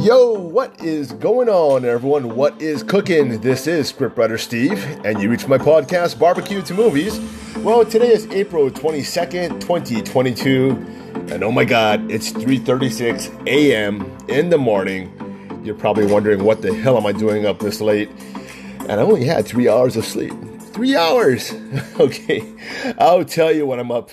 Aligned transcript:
Yo, 0.00 0.32
what 0.32 0.80
is 0.80 1.12
going 1.12 1.50
on, 1.50 1.84
everyone? 1.84 2.34
What 2.34 2.58
is 2.62 2.82
cooking? 2.82 3.38
This 3.42 3.66
is 3.66 3.92
Scriptwriter 3.92 4.40
Steve, 4.40 4.82
and 5.04 5.20
you 5.20 5.28
reach 5.28 5.46
my 5.46 5.58
podcast, 5.58 6.18
Barbecue 6.18 6.62
to 6.62 6.72
Movies. 6.72 7.20
Well, 7.58 7.84
today 7.84 8.08
is 8.08 8.26
April 8.28 8.70
22nd, 8.70 9.60
2022, 9.60 10.70
and 11.30 11.44
oh 11.44 11.52
my 11.52 11.66
god, 11.66 12.10
it's 12.10 12.32
3.36 12.32 13.46
a.m. 13.46 14.10
in 14.28 14.48
the 14.48 14.56
morning. 14.56 15.12
You're 15.62 15.74
probably 15.74 16.06
wondering, 16.06 16.44
what 16.44 16.62
the 16.62 16.72
hell 16.72 16.96
am 16.96 17.04
I 17.04 17.12
doing 17.12 17.44
up 17.44 17.58
this 17.58 17.82
late? 17.82 18.08
And 18.88 18.92
I 18.92 19.02
only 19.02 19.26
had 19.26 19.44
three 19.44 19.68
hours 19.68 19.98
of 19.98 20.06
sleep. 20.06 20.32
Three 20.72 20.96
hours! 20.96 21.52
okay, 22.00 22.50
I'll 22.98 23.26
tell 23.26 23.52
you 23.52 23.66
what 23.66 23.78
I'm 23.78 23.92
up 23.92 24.08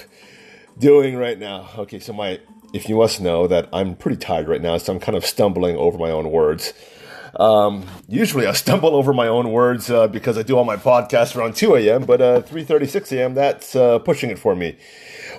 doing 0.78 1.16
right 1.16 1.40
now. 1.40 1.70
Okay, 1.78 2.00
so 2.00 2.12
my 2.12 2.42
if 2.74 2.90
you 2.90 2.98
must 2.98 3.22
know 3.22 3.48
that 3.48 3.70
I'm 3.72 3.96
pretty 3.96 4.18
tired 4.18 4.48
right 4.48 4.62
now, 4.62 4.78
so 4.78 4.94
I'm 4.94 5.00
kind 5.00 5.18
of 5.18 5.26
stumbling 5.26 5.78
over 5.78 5.98
my 5.98 6.12
own 6.12 6.32
words. 6.32 6.74
Um, 7.36 7.86
usually 8.08 8.48
I 8.48 8.54
stumble 8.54 8.96
over 8.96 9.14
my 9.14 9.28
own 9.28 9.52
words 9.52 9.90
uh, 9.90 10.08
because 10.08 10.38
I 10.38 10.44
do 10.44 10.58
all 10.58 10.64
my 10.64 10.78
podcasts 10.78 11.36
around 11.36 11.56
2 11.56 11.76
a.m., 11.76 12.06
but 12.06 12.22
uh, 12.22 12.42
3.36 12.42 13.12
a.m., 13.18 13.34
that's 13.34 13.76
uh, 13.76 14.00
pushing 14.00 14.30
it 14.30 14.40
for 14.40 14.56
me. 14.56 14.78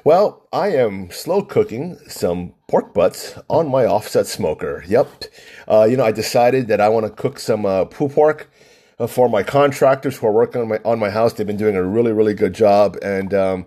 Well, 0.04 0.46
I 0.52 0.68
am 0.68 1.10
slow 1.10 1.42
cooking 1.42 1.98
some 2.06 2.54
pork 2.68 2.94
butts 2.94 3.38
on 3.48 3.68
my 3.68 3.84
offset 3.84 4.26
smoker. 4.26 4.84
Yep. 4.86 5.24
Uh, 5.66 5.86
you 5.90 5.96
know, 5.96 6.04
I 6.04 6.12
decided 6.12 6.68
that 6.68 6.80
I 6.80 6.88
want 6.88 7.06
to 7.06 7.10
cook 7.10 7.38
some 7.38 7.66
uh, 7.66 7.84
pulled 7.86 8.12
pork 8.12 8.50
uh, 8.98 9.06
for 9.06 9.28
my 9.28 9.42
contractors 9.42 10.16
who 10.16 10.26
are 10.28 10.32
working 10.32 10.62
on 10.62 10.68
my, 10.68 10.80
on 10.84 10.98
my 10.98 11.10
house. 11.10 11.32
They've 11.32 11.46
been 11.46 11.56
doing 11.56 11.76
a 11.76 11.82
really, 11.82 12.12
really 12.12 12.34
good 12.34 12.54
job. 12.54 12.96
And 13.02 13.34
um, 13.34 13.66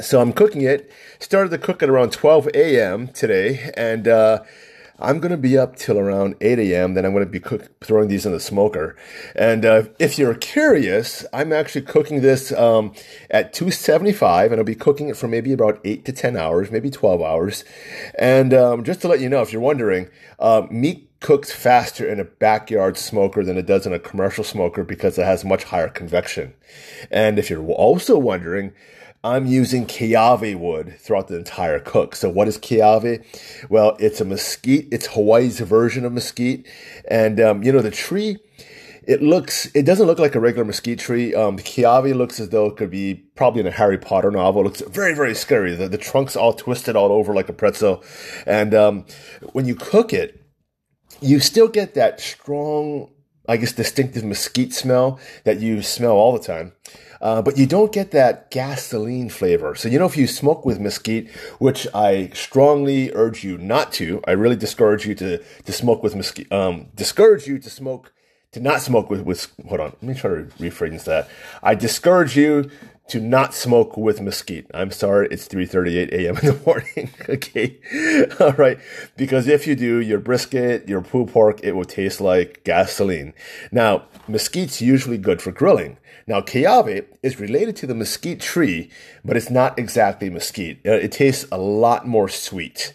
so 0.00 0.20
I'm 0.20 0.32
cooking 0.32 0.62
it. 0.62 0.90
Started 1.18 1.50
to 1.50 1.58
cook 1.58 1.82
at 1.82 1.88
around 1.88 2.12
12 2.12 2.48
a.m. 2.54 3.08
today, 3.08 3.70
and 3.76 4.06
uh, 4.06 4.42
I'm 4.98 5.18
going 5.18 5.30
to 5.30 5.36
be 5.36 5.58
up 5.58 5.76
till 5.76 5.98
around 5.98 6.36
8 6.40 6.58
a.m. 6.58 6.94
Then 6.94 7.04
I'm 7.04 7.12
going 7.12 7.24
to 7.24 7.30
be 7.30 7.40
cook, 7.40 7.80
throwing 7.80 8.08
these 8.08 8.24
in 8.24 8.32
the 8.32 8.40
smoker. 8.40 8.96
And 9.34 9.64
uh, 9.64 9.84
if 9.98 10.18
you're 10.18 10.34
curious, 10.34 11.26
I'm 11.32 11.52
actually 11.52 11.82
cooking 11.82 12.22
this 12.22 12.52
um, 12.52 12.94
at 13.30 13.52
275, 13.52 14.52
and 14.52 14.60
I'll 14.60 14.64
be 14.64 14.74
cooking 14.74 15.08
it 15.08 15.16
for 15.16 15.28
maybe 15.28 15.52
about 15.52 15.80
8 15.84 16.04
to 16.06 16.12
10 16.12 16.36
hours, 16.36 16.70
maybe 16.70 16.90
12 16.90 17.20
hours. 17.20 17.64
And 18.18 18.54
um, 18.54 18.84
just 18.84 19.00
to 19.02 19.08
let 19.08 19.20
you 19.20 19.28
know, 19.28 19.42
if 19.42 19.52
you're 19.52 19.62
wondering, 19.62 20.08
uh, 20.38 20.66
meat 20.70 21.10
cooks 21.20 21.52
faster 21.52 22.06
in 22.06 22.20
a 22.20 22.24
backyard 22.24 22.96
smoker 22.96 23.42
than 23.42 23.56
it 23.56 23.66
does 23.66 23.86
in 23.86 23.92
a 23.92 23.98
commercial 23.98 24.44
smoker 24.44 24.84
because 24.84 25.18
it 25.18 25.24
has 25.24 25.44
much 25.44 25.64
higher 25.64 25.88
convection. 25.88 26.54
And 27.10 27.38
if 27.38 27.50
you're 27.50 27.66
also 27.66 28.18
wondering, 28.18 28.72
I'm 29.26 29.46
using 29.46 29.86
kiawe 29.86 30.54
wood 30.54 30.94
throughout 31.00 31.26
the 31.26 31.36
entire 31.36 31.80
cook. 31.80 32.14
So 32.14 32.30
what 32.30 32.46
is 32.46 32.58
kiawe? 32.58 33.24
Well, 33.68 33.96
it's 33.98 34.20
a 34.20 34.24
mesquite. 34.24 34.86
It's 34.92 35.08
Hawaii's 35.08 35.58
version 35.58 36.04
of 36.04 36.12
mesquite. 36.12 36.64
And, 37.08 37.40
um, 37.40 37.64
you 37.64 37.72
know, 37.72 37.80
the 37.80 37.90
tree, 37.90 38.38
it 39.02 39.22
looks, 39.22 39.66
it 39.74 39.82
doesn't 39.82 40.06
look 40.06 40.20
like 40.20 40.36
a 40.36 40.40
regular 40.40 40.64
mesquite 40.64 41.00
tree. 41.00 41.34
Um, 41.34 41.58
kiawe 41.58 42.14
looks 42.14 42.38
as 42.38 42.50
though 42.50 42.66
it 42.66 42.76
could 42.76 42.90
be 42.90 43.14
probably 43.34 43.62
in 43.62 43.66
a 43.66 43.72
Harry 43.72 43.98
Potter 43.98 44.30
novel. 44.30 44.60
It 44.60 44.64
looks 44.66 44.80
very, 44.82 45.12
very 45.12 45.34
scary. 45.34 45.74
The, 45.74 45.88
the 45.88 45.98
trunk's 45.98 46.36
all 46.36 46.52
twisted 46.52 46.94
all 46.94 47.10
over 47.10 47.34
like 47.34 47.48
a 47.48 47.52
pretzel. 47.52 48.04
And, 48.46 48.74
um, 48.74 49.06
when 49.52 49.66
you 49.66 49.74
cook 49.74 50.12
it, 50.12 50.40
you 51.20 51.40
still 51.40 51.66
get 51.66 51.94
that 51.94 52.20
strong, 52.20 53.10
I 53.48 53.56
guess, 53.56 53.72
distinctive 53.72 54.22
mesquite 54.22 54.72
smell 54.72 55.18
that 55.42 55.58
you 55.58 55.82
smell 55.82 56.12
all 56.12 56.32
the 56.32 56.38
time. 56.38 56.74
Uh, 57.20 57.42
but 57.42 57.56
you 57.56 57.66
don't 57.66 57.92
get 57.92 58.10
that 58.10 58.50
gasoline 58.50 59.28
flavor. 59.28 59.74
So, 59.74 59.88
you 59.88 59.98
know, 59.98 60.06
if 60.06 60.16
you 60.16 60.26
smoke 60.26 60.64
with 60.64 60.80
mesquite, 60.80 61.30
which 61.58 61.86
I 61.94 62.28
strongly 62.34 63.12
urge 63.12 63.44
you 63.44 63.58
not 63.58 63.92
to, 63.94 64.22
I 64.26 64.32
really 64.32 64.56
discourage 64.56 65.06
you 65.06 65.14
to, 65.16 65.38
to 65.38 65.72
smoke 65.72 66.02
with 66.02 66.14
mesquite, 66.14 66.50
um, 66.52 66.88
discourage 66.94 67.46
you 67.46 67.58
to 67.58 67.70
smoke, 67.70 68.12
to 68.52 68.60
not 68.60 68.80
smoke 68.80 69.10
with, 69.10 69.22
with, 69.22 69.52
hold 69.68 69.80
on, 69.80 69.92
let 70.00 70.02
me 70.02 70.14
try 70.14 70.30
to 70.30 70.44
rephrase 70.58 71.04
that. 71.04 71.28
I 71.62 71.74
discourage 71.74 72.36
you 72.36 72.70
to 73.08 73.20
not 73.20 73.54
smoke 73.54 73.96
with 73.96 74.20
mesquite. 74.20 74.66
I'm 74.74 74.90
sorry, 74.90 75.28
it's 75.30 75.46
3:38 75.48 76.12
a.m. 76.12 76.36
in 76.38 76.46
the 76.46 76.60
morning. 76.66 77.10
okay, 77.28 77.76
all 78.40 78.52
right. 78.52 78.78
Because 79.16 79.46
if 79.46 79.66
you 79.66 79.74
do, 79.76 80.00
your 80.00 80.18
brisket, 80.18 80.88
your 80.88 81.02
pulled 81.02 81.30
pork, 81.30 81.60
it 81.62 81.72
will 81.72 81.84
taste 81.84 82.20
like 82.20 82.62
gasoline. 82.64 83.32
Now, 83.70 84.04
mesquite's 84.26 84.80
usually 84.82 85.18
good 85.18 85.40
for 85.40 85.52
grilling. 85.52 85.98
Now, 86.28 86.40
kiawe 86.40 87.04
is 87.22 87.38
related 87.38 87.76
to 87.76 87.86
the 87.86 87.94
mesquite 87.94 88.40
tree, 88.40 88.90
but 89.24 89.36
it's 89.36 89.50
not 89.50 89.78
exactly 89.78 90.28
mesquite. 90.28 90.80
Uh, 90.84 90.92
it 90.92 91.12
tastes 91.12 91.46
a 91.52 91.58
lot 91.58 92.06
more 92.08 92.28
sweet. 92.28 92.92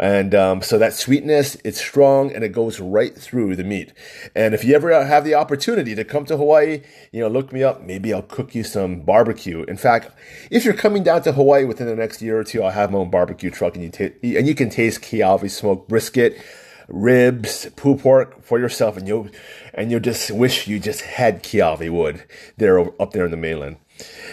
And 0.00 0.34
um, 0.34 0.62
so 0.62 0.78
that 0.78 0.94
sweetness, 0.94 1.58
it's 1.62 1.78
strong 1.78 2.32
and 2.34 2.42
it 2.42 2.52
goes 2.52 2.80
right 2.80 3.14
through 3.14 3.54
the 3.54 3.64
meat. 3.64 3.92
And 4.34 4.54
if 4.54 4.64
you 4.64 4.74
ever 4.74 5.04
have 5.04 5.24
the 5.24 5.34
opportunity 5.34 5.94
to 5.94 6.04
come 6.04 6.24
to 6.24 6.38
Hawaii, 6.38 6.80
you 7.12 7.20
know, 7.20 7.28
look 7.28 7.52
me 7.52 7.62
up. 7.62 7.82
Maybe 7.82 8.14
I'll 8.14 8.22
cook 8.22 8.54
you 8.54 8.64
some 8.64 9.00
barbecue. 9.00 9.62
In 9.64 9.76
fact, 9.76 10.10
if 10.50 10.64
you're 10.64 10.72
coming 10.72 11.02
down 11.02 11.20
to 11.24 11.32
Hawaii 11.32 11.66
within 11.66 11.86
the 11.86 11.94
next 11.94 12.22
year 12.22 12.40
or 12.40 12.44
two, 12.44 12.62
I'll 12.62 12.70
have 12.70 12.90
my 12.90 12.98
own 12.98 13.10
barbecue 13.10 13.50
truck 13.50 13.74
and 13.74 13.84
you 13.84 13.90
ta- 13.90 14.14
and 14.22 14.48
you 14.48 14.54
can 14.54 14.70
taste 14.70 15.02
kiawe 15.02 15.50
smoked 15.50 15.86
brisket 15.86 16.40
ribs, 16.88 17.68
pulled 17.76 18.00
pork 18.00 18.42
for 18.42 18.58
yourself, 18.58 18.96
and 18.96 19.06
you'll 19.06 19.28
and 19.74 19.90
you'll 19.90 20.00
just 20.00 20.30
wish 20.30 20.66
you 20.66 20.78
just 20.78 21.02
had 21.02 21.42
kiawe 21.42 21.90
wood 21.90 22.24
there 22.56 22.80
up 23.00 23.12
there 23.12 23.26
in 23.26 23.30
the 23.30 23.36
mainland. 23.36 23.76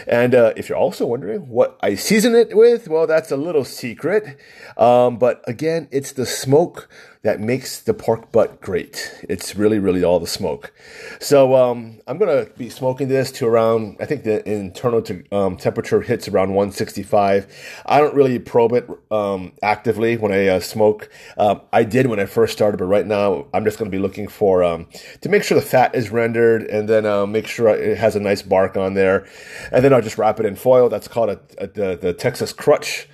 And 0.08 0.34
uh, 0.34 0.54
if 0.56 0.70
you're 0.70 0.78
also 0.78 1.06
wondering 1.06 1.50
what 1.50 1.78
I 1.82 1.96
season 1.96 2.36
it 2.36 2.56
with, 2.56 2.88
well, 2.88 3.08
that's 3.08 3.32
a 3.32 3.38
little 3.38 3.66
secret. 3.66 4.38
Um, 4.78 5.18
but 5.18 5.44
again, 5.48 5.88
it's 5.92 6.12
the 6.12 6.26
smoke 6.26 6.90
that 7.28 7.42
makes 7.42 7.82
the 7.82 7.94
pork 7.94 8.32
butt 8.32 8.62
great. 8.62 9.14
It's 9.28 9.54
really, 9.54 9.80
really 9.80 10.02
all 10.02 10.18
the 10.18 10.28
smoke. 10.28 10.72
So 11.20 11.56
um, 11.56 12.00
I'm 12.08 12.18
going 12.18 12.46
to 12.46 12.52
be 12.54 12.70
smoking 12.70 13.10
this 13.10 13.32
to 13.34 13.48
around, 13.48 13.98
I 14.00 14.06
think 14.06 14.24
the 14.24 14.48
internal 14.50 15.04
um, 15.34 15.58
temperature 15.58 16.00
hits 16.00 16.30
around 16.30 16.54
165. 16.54 17.82
I 17.86 18.00
don't 18.00 18.16
really 18.16 18.40
probe 18.40 18.72
it 18.72 18.90
um, 19.12 19.52
actively 19.62 20.16
when 20.16 20.32
I 20.32 20.48
uh, 20.48 20.60
smoke. 20.62 21.10
Um, 21.38 21.60
I 21.74 21.84
did 21.84 22.08
when 22.08 22.20
I 22.20 22.28
first 22.28 22.54
started, 22.54 22.78
but 22.78 22.86
right 22.86 23.06
now 23.06 23.48
I'm 23.54 23.66
just 23.66 23.78
going 23.78 23.92
to 23.92 23.96
be 23.96 24.02
looking 24.02 24.30
for, 24.30 24.64
um, 24.64 24.88
to 25.20 25.28
make 25.28 25.44
sure 25.44 25.60
the 25.60 25.66
fat 25.66 25.96
is 25.96 26.10
rendered 26.10 26.64
and 26.64 26.88
then 26.88 27.06
uh, 27.06 27.26
make 27.26 27.48
sure 27.48 27.68
it 27.68 27.98
has 27.98 28.16
a 28.16 28.22
nice 28.22 28.42
bark 28.42 28.78
on 28.78 28.94
there. 28.94 29.28
And 29.72 29.84
then 29.84 29.94
I'll 29.94 30.02
just 30.02 30.18
wrap 30.18 30.40
it 30.40 30.46
in 30.46 30.56
foil. 30.56 30.90
That's 30.90 31.08
called 31.08 31.30
a, 31.30 31.40
a 31.58 31.68
the, 31.68 31.98
the 32.02 32.14
Texas 32.14 32.54
crutch 32.54 33.08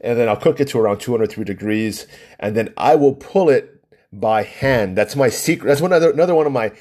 and 0.00 0.18
then 0.18 0.28
I'll 0.28 0.36
cook 0.36 0.60
it 0.60 0.68
to 0.68 0.78
around 0.78 0.98
203 0.98 1.44
degrees, 1.44 2.06
and 2.38 2.56
then 2.56 2.72
I 2.76 2.94
will 2.94 3.14
pull 3.14 3.48
it 3.48 3.84
by 4.12 4.42
hand. 4.42 4.96
That's 4.96 5.16
my 5.16 5.28
secret. 5.28 5.68
That's 5.68 5.80
one 5.80 5.92
other, 5.92 6.10
another 6.10 6.34
one 6.34 6.46
of 6.46 6.52
my. 6.52 6.72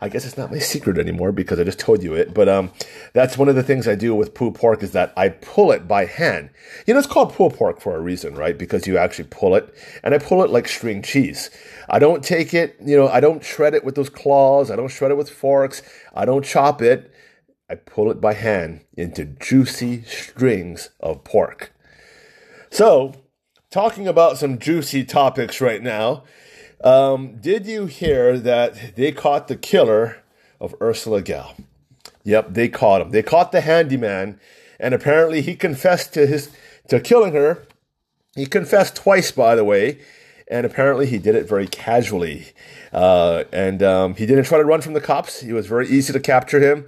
I 0.00 0.10
guess 0.10 0.26
it's 0.26 0.36
not 0.36 0.50
my 0.50 0.58
secret 0.58 0.98
anymore 0.98 1.32
because 1.32 1.58
I 1.58 1.64
just 1.64 1.78
told 1.78 2.02
you 2.02 2.14
it. 2.14 2.34
But 2.34 2.48
um, 2.48 2.72
that's 3.14 3.38
one 3.38 3.48
of 3.48 3.54
the 3.54 3.62
things 3.62 3.88
I 3.88 3.94
do 3.94 4.14
with 4.14 4.34
pulled 4.34 4.56
pork 4.56 4.82
is 4.82 4.92
that 4.92 5.14
I 5.16 5.30
pull 5.30 5.72
it 5.72 5.88
by 5.88 6.04
hand. 6.04 6.50
You 6.86 6.92
know, 6.92 6.98
it's 6.98 7.08
called 7.08 7.32
pulled 7.32 7.54
pork 7.54 7.80
for 7.80 7.96
a 7.96 8.00
reason, 8.00 8.34
right? 8.34 8.58
Because 8.58 8.86
you 8.86 8.98
actually 8.98 9.28
pull 9.30 9.54
it, 9.54 9.74
and 10.02 10.12
I 10.12 10.18
pull 10.18 10.42
it 10.42 10.50
like 10.50 10.68
string 10.68 11.00
cheese. 11.00 11.48
I 11.88 12.00
don't 12.00 12.22
take 12.22 12.52
it, 12.52 12.76
you 12.84 12.96
know, 12.96 13.08
I 13.08 13.20
don't 13.20 13.42
shred 13.42 13.72
it 13.72 13.84
with 13.84 13.94
those 13.94 14.10
claws. 14.10 14.70
I 14.70 14.76
don't 14.76 14.88
shred 14.88 15.10
it 15.10 15.16
with 15.16 15.30
forks. 15.30 15.80
I 16.12 16.24
don't 16.24 16.44
chop 16.44 16.82
it. 16.82 17.13
I 17.68 17.76
pull 17.76 18.10
it 18.10 18.20
by 18.20 18.34
hand 18.34 18.84
into 18.96 19.24
juicy 19.24 20.02
strings 20.02 20.90
of 21.00 21.24
pork. 21.24 21.72
So, 22.70 23.14
talking 23.70 24.06
about 24.06 24.38
some 24.38 24.58
juicy 24.58 25.04
topics 25.04 25.60
right 25.60 25.82
now. 25.82 26.24
Um, 26.82 27.38
did 27.40 27.66
you 27.66 27.86
hear 27.86 28.38
that 28.38 28.94
they 28.96 29.10
caught 29.10 29.48
the 29.48 29.56
killer 29.56 30.22
of 30.60 30.74
Ursula 30.82 31.22
Gaal? 31.22 31.54
Yep, 32.24 32.48
they 32.50 32.68
caught 32.68 33.00
him. 33.00 33.10
They 33.10 33.22
caught 33.22 33.52
the 33.52 33.62
handyman, 33.62 34.38
and 34.78 34.94
apparently 34.94 35.40
he 35.40 35.56
confessed 35.56 36.12
to 36.14 36.26
his 36.26 36.50
to 36.88 37.00
killing 37.00 37.32
her. 37.32 37.66
He 38.36 38.46
confessed 38.46 38.96
twice, 38.96 39.30
by 39.30 39.54
the 39.54 39.64
way, 39.64 40.00
and 40.48 40.66
apparently 40.66 41.06
he 41.06 41.18
did 41.18 41.34
it 41.34 41.48
very 41.48 41.66
casually. 41.66 42.52
Uh, 42.92 43.44
and 43.52 43.82
um, 43.82 44.14
he 44.14 44.26
didn't 44.26 44.44
try 44.44 44.58
to 44.58 44.64
run 44.64 44.82
from 44.82 44.92
the 44.92 45.00
cops. 45.00 45.42
It 45.42 45.52
was 45.52 45.66
very 45.66 45.88
easy 45.88 46.12
to 46.12 46.20
capture 46.20 46.60
him. 46.60 46.86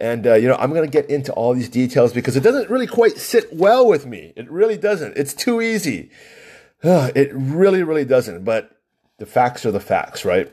And, 0.00 0.26
uh, 0.26 0.34
you 0.34 0.48
know, 0.48 0.56
I'm 0.56 0.70
going 0.70 0.84
to 0.84 0.90
get 0.90 1.10
into 1.10 1.30
all 1.34 1.52
these 1.52 1.68
details 1.68 2.14
because 2.14 2.34
it 2.34 2.40
doesn't 2.40 2.70
really 2.70 2.86
quite 2.86 3.18
sit 3.18 3.52
well 3.52 3.86
with 3.86 4.06
me. 4.06 4.32
It 4.34 4.50
really 4.50 4.78
doesn't. 4.78 5.16
It's 5.18 5.34
too 5.34 5.60
easy. 5.60 6.10
it 6.82 7.30
really, 7.34 7.82
really 7.82 8.06
doesn't. 8.06 8.42
But 8.42 8.70
the 9.18 9.26
facts 9.26 9.66
are 9.66 9.70
the 9.70 9.78
facts, 9.78 10.24
right? 10.24 10.50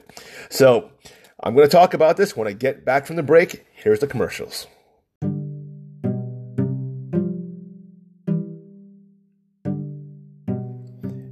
So 0.49 0.91
I'm 1.41 1.55
going 1.55 1.65
to 1.65 1.71
talk 1.71 1.93
about 1.93 2.17
this 2.17 2.35
when 2.35 2.47
I 2.47 2.51
get 2.51 2.83
back 2.83 3.05
from 3.05 3.15
the 3.15 3.23
break. 3.23 3.65
Here's 3.73 3.99
the 3.99 4.07
commercials. 4.07 4.67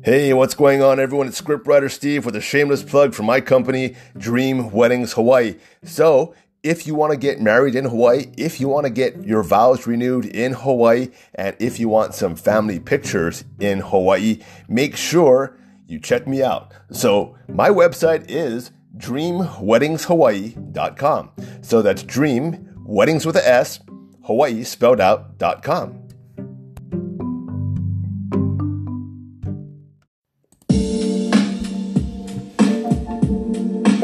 Hey, 0.05 0.33
what's 0.33 0.53
going 0.53 0.83
on, 0.83 0.99
everyone? 0.99 1.27
It's 1.27 1.41
scriptwriter 1.41 1.89
Steve 1.89 2.27
with 2.27 2.35
a 2.35 2.41
shameless 2.41 2.83
plug 2.83 3.15
for 3.15 3.23
my 3.23 3.41
company, 3.41 3.95
Dream 4.15 4.69
Weddings 4.69 5.13
Hawaii. 5.13 5.55
So, 5.83 6.35
if 6.65 6.85
you 6.87 6.95
want 6.95 7.11
to 7.11 7.17
get 7.17 7.39
married 7.39 7.75
in 7.75 7.85
Hawaii, 7.85 8.25
if 8.37 8.59
you 8.59 8.67
want 8.67 8.87
to 8.87 8.89
get 8.89 9.23
your 9.23 9.43
vows 9.43 9.85
renewed 9.85 10.25
in 10.25 10.53
Hawaii, 10.53 11.09
and 11.35 11.55
if 11.59 11.79
you 11.79 11.87
want 11.87 12.15
some 12.15 12.35
family 12.35 12.79
pictures 12.79 13.43
in 13.59 13.81
Hawaii, 13.81 14.39
make 14.67 14.97
sure 14.97 15.55
you 15.87 15.99
check 15.99 16.27
me 16.27 16.41
out. 16.41 16.73
So 16.91 17.37
my 17.47 17.69
website 17.69 18.25
is 18.27 18.71
dreamweddingshawaii.com. 18.97 21.31
So 21.61 21.83
that's 21.83 22.01
dream 22.01 22.83
weddings 22.83 23.27
with 23.27 23.35
a 23.35 23.47
S, 23.47 23.79
Hawaii 24.23 24.63
spelled 24.63 24.99
out.com. 24.99 26.04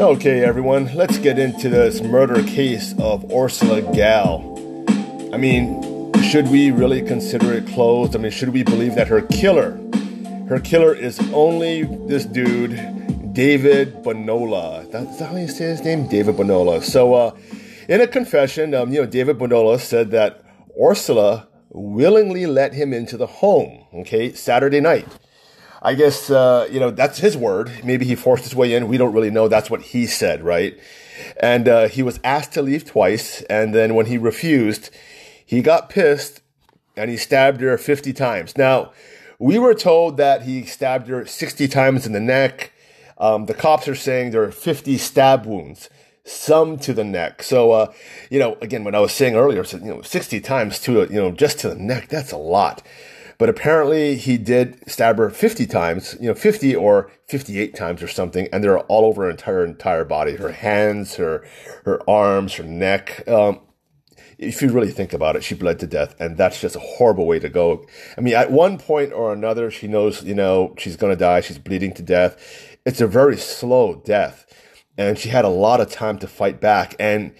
Okay, 0.02 0.42
everyone, 0.42 0.92
let's 0.96 1.16
get 1.18 1.38
into 1.38 1.68
this 1.68 2.02
murder 2.02 2.42
case 2.42 2.92
of 2.98 3.24
Ursula 3.32 3.82
Gaal. 3.82 4.42
I 5.32 5.36
mean, 5.36 6.12
should 6.24 6.48
we 6.48 6.72
really 6.72 7.00
consider 7.02 7.52
it 7.52 7.68
closed? 7.68 8.16
I 8.16 8.18
mean, 8.18 8.32
should 8.32 8.48
we 8.48 8.64
believe 8.64 8.96
that 8.96 9.06
her 9.06 9.22
killer, 9.22 9.78
her 10.48 10.58
killer 10.58 10.92
is 10.92 11.20
only 11.32 11.84
this 12.08 12.24
dude, 12.24 13.32
David 13.32 14.02
Bonola? 14.02 14.90
That's 14.90 15.20
how 15.20 15.36
you 15.36 15.46
say 15.46 15.66
his 15.66 15.84
name, 15.84 16.08
David 16.08 16.34
Bonola. 16.34 16.82
So, 16.82 17.14
uh, 17.14 17.36
in 17.88 18.00
a 18.00 18.08
confession, 18.08 18.74
um, 18.74 18.92
you 18.92 19.02
know, 19.02 19.06
David 19.06 19.38
Bonola 19.38 19.78
said 19.78 20.10
that 20.10 20.42
Ursula 20.82 21.46
willingly 21.70 22.46
let 22.46 22.74
him 22.74 22.92
into 22.92 23.16
the 23.16 23.28
home. 23.28 23.84
Okay, 23.94 24.32
Saturday 24.32 24.80
night. 24.80 25.06
I 25.84 25.94
guess, 25.94 26.30
uh, 26.30 26.68
you 26.70 26.78
know, 26.78 26.92
that's 26.92 27.18
his 27.18 27.36
word. 27.36 27.72
Maybe 27.82 28.04
he 28.04 28.14
forced 28.14 28.44
his 28.44 28.54
way 28.54 28.72
in. 28.72 28.86
We 28.86 28.98
don't 28.98 29.12
really 29.12 29.30
know. 29.30 29.48
That's 29.48 29.68
what 29.68 29.82
he 29.82 30.06
said, 30.06 30.44
right? 30.44 30.78
And 31.40 31.68
uh, 31.68 31.88
he 31.88 32.04
was 32.04 32.20
asked 32.22 32.52
to 32.52 32.62
leave 32.62 32.84
twice. 32.84 33.42
And 33.42 33.74
then 33.74 33.96
when 33.96 34.06
he 34.06 34.16
refused, 34.16 34.90
he 35.44 35.60
got 35.60 35.90
pissed 35.90 36.40
and 36.96 37.10
he 37.10 37.16
stabbed 37.16 37.60
her 37.62 37.76
50 37.76 38.12
times. 38.12 38.56
Now, 38.56 38.92
we 39.40 39.58
were 39.58 39.74
told 39.74 40.18
that 40.18 40.42
he 40.42 40.64
stabbed 40.64 41.08
her 41.08 41.26
60 41.26 41.66
times 41.66 42.06
in 42.06 42.12
the 42.12 42.20
neck. 42.20 42.72
Um, 43.18 43.46
the 43.46 43.54
cops 43.54 43.88
are 43.88 43.96
saying 43.96 44.30
there 44.30 44.44
are 44.44 44.52
50 44.52 44.96
stab 44.98 45.46
wounds, 45.46 45.90
some 46.24 46.78
to 46.78 46.92
the 46.92 47.02
neck. 47.02 47.42
So, 47.42 47.72
uh, 47.72 47.92
you 48.30 48.38
know, 48.38 48.56
again, 48.60 48.84
what 48.84 48.94
I 48.94 49.00
was 49.00 49.12
saying 49.12 49.34
earlier, 49.34 49.64
you 49.64 49.80
know, 49.80 50.02
60 50.02 50.40
times 50.40 50.78
to, 50.80 51.08
you 51.10 51.20
know, 51.20 51.32
just 51.32 51.58
to 51.60 51.70
the 51.70 51.74
neck, 51.74 52.08
that's 52.08 52.30
a 52.30 52.36
lot. 52.36 52.82
But 53.42 53.48
apparently 53.48 54.14
he 54.14 54.38
did 54.38 54.88
stab 54.88 55.18
her 55.18 55.28
50 55.28 55.66
times, 55.66 56.16
you 56.20 56.28
know, 56.28 56.34
50 56.34 56.76
or 56.76 57.10
58 57.26 57.74
times 57.74 58.00
or 58.00 58.06
something, 58.06 58.46
and 58.52 58.62
they're 58.62 58.78
all 58.78 59.04
over 59.04 59.24
her 59.24 59.30
entire 59.30 59.64
entire 59.64 60.04
body, 60.04 60.36
her 60.36 60.52
hands, 60.52 61.16
her 61.16 61.44
her 61.84 62.08
arms, 62.08 62.54
her 62.54 62.62
neck. 62.62 63.26
Um, 63.26 63.58
if 64.38 64.62
you 64.62 64.70
really 64.70 64.92
think 64.92 65.12
about 65.12 65.34
it, 65.34 65.42
she 65.42 65.56
bled 65.56 65.80
to 65.80 65.88
death, 65.88 66.14
and 66.20 66.36
that's 66.36 66.60
just 66.60 66.76
a 66.76 66.78
horrible 66.78 67.26
way 67.26 67.40
to 67.40 67.48
go. 67.48 67.84
I 68.16 68.20
mean, 68.20 68.34
at 68.34 68.52
one 68.52 68.78
point 68.78 69.12
or 69.12 69.32
another, 69.32 69.72
she 69.72 69.88
knows, 69.88 70.22
you 70.22 70.36
know, 70.36 70.76
she's 70.78 70.94
going 70.94 71.12
to 71.12 71.18
die. 71.18 71.40
She's 71.40 71.58
bleeding 71.58 71.94
to 71.94 72.02
death. 72.02 72.78
It's 72.86 73.00
a 73.00 73.08
very 73.08 73.36
slow 73.36 73.96
death, 74.04 74.46
and 74.96 75.18
she 75.18 75.30
had 75.30 75.44
a 75.44 75.48
lot 75.48 75.80
of 75.80 75.90
time 75.90 76.20
to 76.20 76.28
fight 76.28 76.60
back, 76.60 76.94
and 77.00 77.34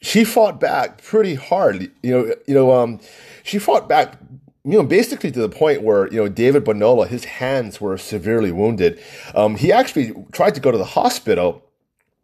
she 0.00 0.24
fought 0.24 0.58
back 0.58 1.02
pretty 1.02 1.34
hard. 1.34 1.92
You 2.02 2.10
know, 2.10 2.34
you 2.46 2.54
know, 2.54 2.72
um, 2.72 2.98
she 3.42 3.58
fought 3.58 3.90
back 3.90 4.16
you 4.64 4.78
know, 4.78 4.82
basically 4.82 5.30
to 5.30 5.40
the 5.40 5.48
point 5.48 5.82
where, 5.82 6.10
you 6.10 6.16
know, 6.16 6.28
David 6.28 6.64
Bonola, 6.64 7.06
his 7.06 7.24
hands 7.24 7.80
were 7.80 7.98
severely 7.98 8.50
wounded. 8.50 8.98
Um, 9.34 9.56
he 9.56 9.70
actually 9.70 10.14
tried 10.32 10.54
to 10.54 10.60
go 10.60 10.70
to 10.70 10.78
the 10.78 10.84
hospital, 10.84 11.62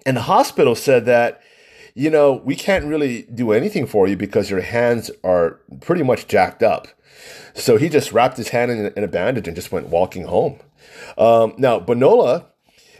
and 0.06 0.16
the 0.16 0.22
hospital 0.22 0.74
said 0.74 1.04
that, 1.04 1.42
you 1.94 2.08
know, 2.08 2.40
we 2.44 2.56
can't 2.56 2.86
really 2.86 3.22
do 3.34 3.52
anything 3.52 3.86
for 3.86 4.08
you 4.08 4.16
because 4.16 4.48
your 4.48 4.62
hands 4.62 5.10
are 5.22 5.60
pretty 5.80 6.02
much 6.02 6.28
jacked 6.28 6.62
up. 6.62 6.88
So 7.52 7.76
he 7.76 7.90
just 7.90 8.12
wrapped 8.12 8.38
his 8.38 8.48
hand 8.48 8.70
in, 8.70 8.86
in 8.96 9.04
a 9.04 9.08
bandage 9.08 9.46
and 9.46 9.56
just 9.56 9.70
went 9.70 9.88
walking 9.88 10.24
home. 10.24 10.60
Um, 11.18 11.54
now, 11.58 11.78
Bonola, 11.78 12.46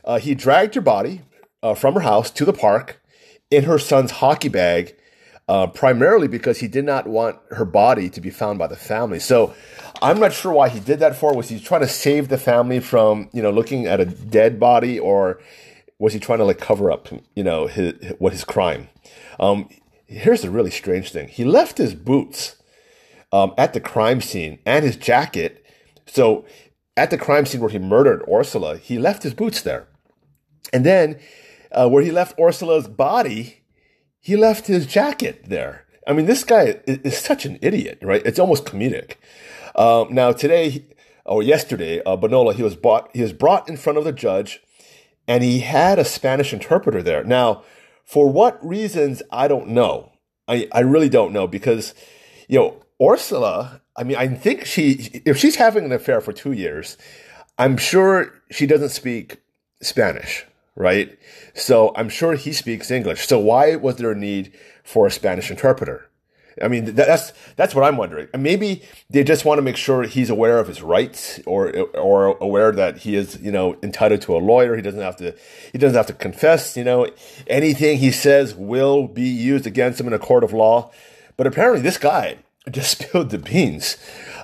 uh, 0.05 0.19
he 0.19 0.35
dragged 0.35 0.75
her 0.75 0.81
body 0.83 1.23
uh, 1.63 1.75
from 1.75 1.95
her 1.95 2.01
house 2.01 2.31
to 2.33 2.45
the 2.45 2.53
park 2.53 3.01
in 3.51 3.65
her 3.65 3.79
son's 3.79 4.11
hockey 4.11 4.49
bag 4.49 4.97
uh, 5.51 5.67
primarily 5.67 6.29
because 6.29 6.61
he 6.61 6.69
did 6.69 6.85
not 6.85 7.09
want 7.09 7.37
her 7.51 7.65
body 7.65 8.09
to 8.09 8.21
be 8.21 8.31
found 8.31 8.57
by 8.57 8.69
the 8.69 8.77
family. 8.77 9.19
So 9.19 9.53
I'm 10.01 10.21
not 10.21 10.33
sure 10.33 10.53
why 10.53 10.69
he 10.69 10.79
did 10.79 11.01
that 11.01 11.17
for. 11.17 11.35
Was 11.35 11.49
he 11.49 11.59
trying 11.59 11.81
to 11.81 11.89
save 11.89 12.29
the 12.29 12.39
family 12.39 12.79
from, 12.79 13.29
you 13.33 13.43
know, 13.43 13.51
looking 13.51 13.85
at 13.85 13.99
a 13.99 14.05
dead 14.05 14.61
body 14.61 14.97
or 14.97 15.41
was 15.99 16.13
he 16.13 16.21
trying 16.21 16.39
to 16.39 16.45
like 16.45 16.61
cover 16.61 16.93
up, 16.93 17.09
you 17.35 17.43
know, 17.43 17.67
his, 17.67 17.95
what 18.21 18.33
his 18.33 18.45
crime? 18.45 18.91
Um, 19.41 19.69
here's 20.07 20.43
the 20.43 20.51
really 20.51 20.71
strange 20.71 21.11
thing. 21.11 21.27
He 21.27 21.45
left 21.45 21.79
his 21.79 21.97
boots 21.97 22.55
um, 23.33 23.53
at 23.59 23.73
the 23.73 23.81
crime 23.81 24.21
scene 24.21 24.61
and 24.65 24.85
his 24.85 24.97
jacket. 24.97 25.67
So 26.07 26.45
at 26.97 27.11
the 27.11 27.19
crime 27.19 27.45
scene 27.45 27.61
where 27.61 27.71
he 27.71 27.81
murdered 27.81 28.23
Ursula, 28.33 28.77
he 28.77 29.01
left 29.01 29.25
his 29.25 29.35
boots 29.35 29.63
there. 29.63 29.89
And 30.73 30.87
then 30.87 31.19
uh, 31.73 31.89
where 31.89 32.05
he 32.05 32.13
left 32.13 32.39
Ursula's 32.39 32.87
body, 32.87 33.60
he 34.21 34.37
left 34.37 34.67
his 34.67 34.87
jacket 34.87 35.45
there. 35.49 35.87
I 36.07 36.13
mean, 36.13 36.27
this 36.27 36.45
guy 36.45 36.81
is, 36.87 36.99
is 36.99 37.19
such 37.19 37.45
an 37.45 37.59
idiot, 37.63 37.99
right? 38.03 38.23
It's 38.25 38.39
almost 38.39 38.65
comedic. 38.65 39.15
Um, 39.75 40.15
now, 40.15 40.33
today 40.33 40.85
or 41.25 41.43
yesterday, 41.43 42.03
uh, 42.05 42.17
Bonola 42.17 42.55
he 42.55 42.63
was 42.63 42.77
brought 42.77 43.11
he 43.15 43.23
was 43.23 43.33
brought 43.33 43.69
in 43.69 43.77
front 43.77 43.99
of 43.99 44.05
the 44.05 44.13
judge, 44.13 44.61
and 45.27 45.43
he 45.43 45.61
had 45.61 45.99
a 45.99 46.05
Spanish 46.05 46.53
interpreter 46.53 47.03
there. 47.03 47.25
Now, 47.25 47.63
for 48.05 48.29
what 48.29 48.65
reasons 48.67 49.23
I 49.31 49.49
don't 49.49 49.69
know. 49.69 50.13
I 50.49 50.69
I 50.73 50.81
really 50.81 51.09
don't 51.09 51.33
know 51.33 51.47
because, 51.47 51.95
you 52.49 52.59
know, 52.59 52.83
Ursula. 53.03 53.81
I 53.97 54.03
mean, 54.03 54.17
I 54.17 54.29
think 54.29 54.65
she 54.65 55.23
if 55.25 55.37
she's 55.37 55.57
having 55.57 55.85
an 55.85 55.93
affair 55.93 56.21
for 56.21 56.33
two 56.33 56.53
years, 56.53 56.97
I'm 57.59 57.77
sure 57.77 58.33
she 58.51 58.67
doesn't 58.67 58.89
speak 58.91 59.39
Spanish 59.83 60.47
right? 60.81 61.19
So 61.55 61.93
I'm 61.95 62.09
sure 62.09 62.35
he 62.35 62.53
speaks 62.53 62.91
English. 62.91 63.27
So 63.27 63.39
why 63.39 63.77
was 63.77 63.97
there 63.97 64.13
a 64.13 64.17
need 64.17 64.53
for 64.83 65.07
a 65.07 65.11
Spanish 65.11 65.51
interpreter? 65.51 66.09
I 66.61 66.69
mean, 66.69 66.95
that's 66.95 67.33
that's 67.57 67.75
what 67.75 67.85
I'm 67.85 67.97
wondering. 67.97 68.29
maybe 68.37 68.83
they 69.09 69.23
just 69.23 69.45
want 69.45 69.59
to 69.59 69.63
make 69.63 69.77
sure 69.77 70.03
he's 70.03 70.31
aware 70.31 70.59
of 70.59 70.67
his 70.69 70.83
rights, 70.83 71.39
or 71.47 71.71
or 71.95 72.37
aware 72.39 72.73
that 72.73 72.99
he 72.99 73.15
is, 73.15 73.39
you 73.41 73.53
know, 73.53 73.77
entitled 73.83 74.23
to 74.23 74.37
a 74.37 74.39
lawyer. 74.39 74.75
He 74.75 74.83
doesn't 74.83 75.01
have 75.01 75.17
to 75.17 75.35
he 75.73 75.79
doesn't 75.79 75.97
have 75.97 76.07
to 76.07 76.13
confess. 76.13 76.77
You 76.77 76.85
know, 76.85 77.09
anything 77.47 77.99
he 77.99 78.11
says 78.11 78.55
will 78.55 79.07
be 79.07 79.29
used 79.29 79.67
against 79.67 80.01
him 80.01 80.07
in 80.07 80.13
a 80.13 80.19
court 80.19 80.43
of 80.43 80.53
law. 80.53 80.91
But 81.37 81.47
apparently, 81.47 81.83
this 81.83 81.99
guy 81.99 82.39
just 82.71 82.99
spilled 82.99 83.31
the 83.31 83.39
beans. 83.39 83.97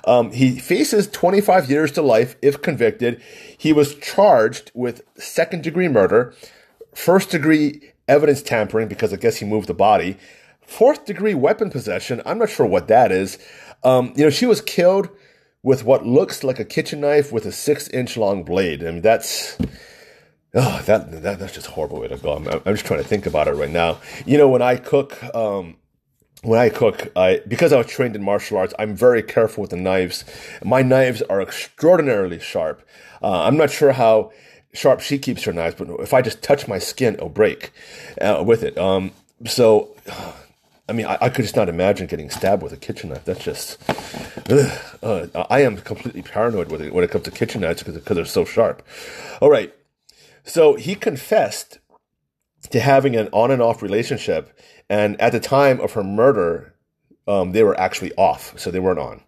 Um, 0.07 0.31
he 0.31 0.57
faces 0.57 1.07
25 1.07 1.69
years 1.69 1.91
to 1.91 2.01
life 2.01 2.37
if 2.41 2.61
convicted. 2.61 3.21
He 3.57 3.73
was 3.73 3.95
charged 3.95 4.71
with 4.73 5.01
second 5.17 5.63
degree 5.63 5.89
murder, 5.89 6.33
first 6.95 7.29
degree 7.29 7.91
evidence 8.07 8.41
tampering 8.41 8.87
because 8.87 9.11
I 9.13 9.17
guess 9.17 9.35
he 9.35 9.45
moved 9.45 9.67
the 9.67 9.73
body, 9.73 10.17
fourth 10.61 11.05
degree 11.05 11.33
weapon 11.35 11.69
possession. 11.69 12.21
I'm 12.25 12.39
not 12.39 12.49
sure 12.49 12.65
what 12.65 12.87
that 12.87 13.11
is. 13.11 13.37
Um, 13.83 14.13
you 14.15 14.23
know, 14.23 14.29
she 14.29 14.45
was 14.45 14.61
killed 14.61 15.09
with 15.61 15.83
what 15.83 16.05
looks 16.05 16.43
like 16.43 16.59
a 16.59 16.65
kitchen 16.65 17.01
knife 17.01 17.33
with 17.33 17.45
a 17.45 17.51
six 17.51 17.89
inch 17.89 18.15
long 18.15 18.43
blade. 18.43 18.83
I 18.83 18.91
mean, 18.91 19.01
that's. 19.01 19.57
Oh, 20.53 20.81
that, 20.85 21.11
that 21.23 21.39
that's 21.39 21.53
just 21.53 21.67
horrible 21.67 21.99
way 21.99 22.07
to 22.07 22.17
go. 22.17 22.33
I'm, 22.33 22.47
I'm 22.47 22.73
just 22.73 22.85
trying 22.85 23.01
to 23.01 23.07
think 23.07 23.25
about 23.25 23.49
it 23.49 23.55
right 23.55 23.69
now. 23.69 23.99
You 24.25 24.37
know, 24.37 24.47
when 24.47 24.61
I 24.61 24.77
cook, 24.77 25.21
um, 25.35 25.75
when 26.43 26.59
I 26.59 26.69
cook, 26.69 27.11
I 27.15 27.41
because 27.47 27.73
I 27.73 27.77
was 27.77 27.87
trained 27.87 28.15
in 28.15 28.23
martial 28.23 28.57
arts, 28.57 28.73
I'm 28.77 28.95
very 28.95 29.23
careful 29.23 29.61
with 29.61 29.71
the 29.71 29.77
knives. 29.77 30.23
My 30.63 30.81
knives 30.81 31.21
are 31.23 31.41
extraordinarily 31.41 32.39
sharp. 32.39 32.87
Uh, 33.21 33.43
I'm 33.43 33.57
not 33.57 33.71
sure 33.71 33.93
how 33.93 34.31
sharp 34.73 35.01
she 35.01 35.17
keeps 35.17 35.43
her 35.43 35.53
knives, 35.53 35.75
but 35.75 35.89
if 35.99 36.13
I 36.13 36.21
just 36.21 36.41
touch 36.41 36.67
my 36.67 36.79
skin, 36.79 37.15
it'll 37.15 37.29
break 37.29 37.71
uh, 38.21 38.43
with 38.45 38.63
it. 38.63 38.77
Um, 38.77 39.11
so, 39.45 39.95
I 40.87 40.93
mean, 40.93 41.07
I, 41.07 41.17
I, 41.21 41.29
could 41.29 41.43
just 41.43 41.55
not 41.55 41.69
imagine 41.69 42.07
getting 42.07 42.29
stabbed 42.29 42.61
with 42.61 42.73
a 42.73 42.77
kitchen 42.77 43.09
knife. 43.09 43.25
That's 43.25 43.43
just, 43.43 43.81
uh, 45.03 45.27
I 45.49 45.61
am 45.61 45.77
completely 45.77 46.21
paranoid 46.21 46.71
with 46.71 46.81
it 46.81 46.93
when 46.93 47.03
it 47.03 47.09
comes 47.09 47.23
to 47.25 47.31
kitchen 47.31 47.61
knives 47.61 47.83
because 47.83 48.15
they're 48.15 48.25
so 48.25 48.45
sharp. 48.45 48.85
All 49.41 49.49
right, 49.49 49.73
so 50.43 50.75
he 50.75 50.95
confessed 50.95 51.79
to 52.71 52.79
having 52.79 53.15
an 53.15 53.29
on 53.31 53.51
and 53.51 53.61
off 53.61 53.81
relationship 53.81 54.57
and 54.89 55.19
at 55.19 55.31
the 55.31 55.39
time 55.39 55.79
of 55.79 55.93
her 55.93 56.03
murder, 56.03 56.73
um, 57.27 57.51
they 57.51 57.63
were 57.63 57.77
actually 57.79 58.13
off, 58.15 58.57
so 58.57 58.71
they 58.71 58.79
weren't 58.79 58.99
on. 58.99 59.21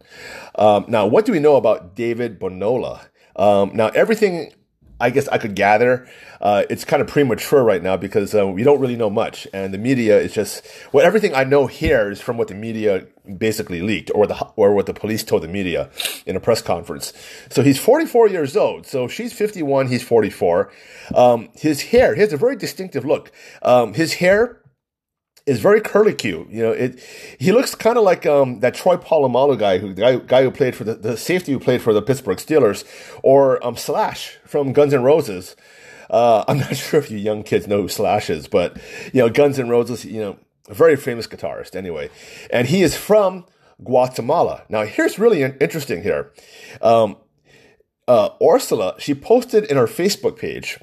Um, 0.56 0.86
now, 0.88 1.06
what 1.06 1.26
do 1.26 1.32
we 1.32 1.40
know 1.40 1.58
about 1.58 1.96
David 1.96 2.40
Bonola? 2.40 3.02
Um, 3.36 3.72
now, 3.74 3.88
everything 3.90 4.54
I 5.00 5.10
guess 5.10 5.28
I 5.30 5.38
could 5.38 5.56
gather, 5.56 6.08
uh, 6.42 6.64
it's 6.70 6.86
kind 6.86 7.02
of 7.02 7.08
premature 7.08 7.64
right 7.64 7.82
now 7.82 7.98
because 7.98 8.36
uh, 8.36 8.48
we 8.48 8.64
don't 8.64 8.80
really 8.80 8.96
know 8.96 9.10
much, 9.10 9.48
and 9.54 9.74
the 9.74 9.78
media 9.78 10.20
is 10.20 10.34
just 10.34 10.66
well, 10.92 11.06
everything 11.06 11.34
I 11.34 11.44
know 11.44 11.68
here 11.68 12.10
is 12.12 12.22
from 12.22 12.38
what 12.38 12.48
the 12.48 12.56
media 12.56 13.06
basically 13.38 13.82
leaked, 13.82 14.12
or 14.14 14.28
the 14.28 14.36
or 14.56 14.74
what 14.74 14.86
the 14.86 14.94
police 14.94 15.24
told 15.24 15.44
the 15.44 15.48
media 15.48 15.90
in 16.26 16.36
a 16.36 16.40
press 16.40 16.62
conference. 16.62 17.14
So 17.50 17.62
he's 17.62 17.80
44 17.80 18.30
years 18.30 18.56
old. 18.56 18.86
So 18.86 19.08
she's 19.08 19.34
51, 19.34 19.88
he's 19.88 20.04
44. 20.04 20.72
Um, 21.16 21.50
his 21.54 21.82
hair, 21.84 22.16
he 22.16 22.22
has 22.22 22.34
a 22.34 22.38
very 22.38 22.56
distinctive 22.56 23.06
look. 23.06 23.32
Um, 23.62 23.94
his 23.94 24.16
hair 24.16 24.59
is 25.50 25.60
very 25.60 25.82
curly 25.82 26.14
cute. 26.14 26.50
You 26.50 26.62
know, 26.62 26.72
it 26.72 27.00
he 27.40 27.52
looks 27.52 27.74
kind 27.74 27.98
of 27.98 28.04
like 28.04 28.26
um, 28.26 28.60
that 28.60 28.76
Troy 28.76 28.98
Polamalu 28.98 29.58
guy 29.58 29.80
who 29.80 29.94
the 29.94 30.02
guy, 30.02 30.16
guy 30.18 30.44
who 30.44 30.52
played 30.52 30.76
for 30.76 30.84
the, 30.84 30.96
the 30.96 31.18
safety 31.18 31.52
who 31.52 31.60
played 31.60 31.82
for 31.82 31.94
the 31.94 32.02
Pittsburgh 32.02 32.38
Steelers, 32.38 32.86
or 33.24 33.66
um, 33.66 33.76
Slash 33.76 34.38
from 34.46 34.74
Guns 34.74 34.94
N' 34.94 35.04
Roses. 35.04 35.56
Uh, 36.10 36.46
I'm 36.48 36.58
not 36.66 36.76
sure 36.76 37.00
if 37.00 37.10
you 37.10 37.18
young 37.18 37.44
kids 37.44 37.68
know 37.68 37.82
who 37.82 37.88
Slash 37.88 38.30
is, 38.30 38.48
but 38.48 38.78
you 39.12 39.22
know, 39.22 39.30
Guns 39.30 39.58
N' 39.60 39.70
Roses, 39.70 40.06
you 40.06 40.22
know, 40.22 40.38
a 40.68 40.74
very 40.74 40.96
famous 40.96 41.26
guitarist 41.26 41.76
anyway, 41.76 42.10
and 42.52 42.68
he 42.68 42.84
is 42.84 42.96
from 42.96 43.46
Guatemala. 43.84 44.64
Now, 44.70 44.84
here's 44.84 45.18
really 45.18 45.42
interesting 45.42 46.04
here. 46.04 46.32
Um, 46.82 47.18
uh, 48.08 48.30
Ursula, 48.42 48.96
she 49.00 49.14
posted 49.14 49.66
in 49.66 49.78
her 49.78 49.88
Facebook 49.88 50.38
page 50.38 50.80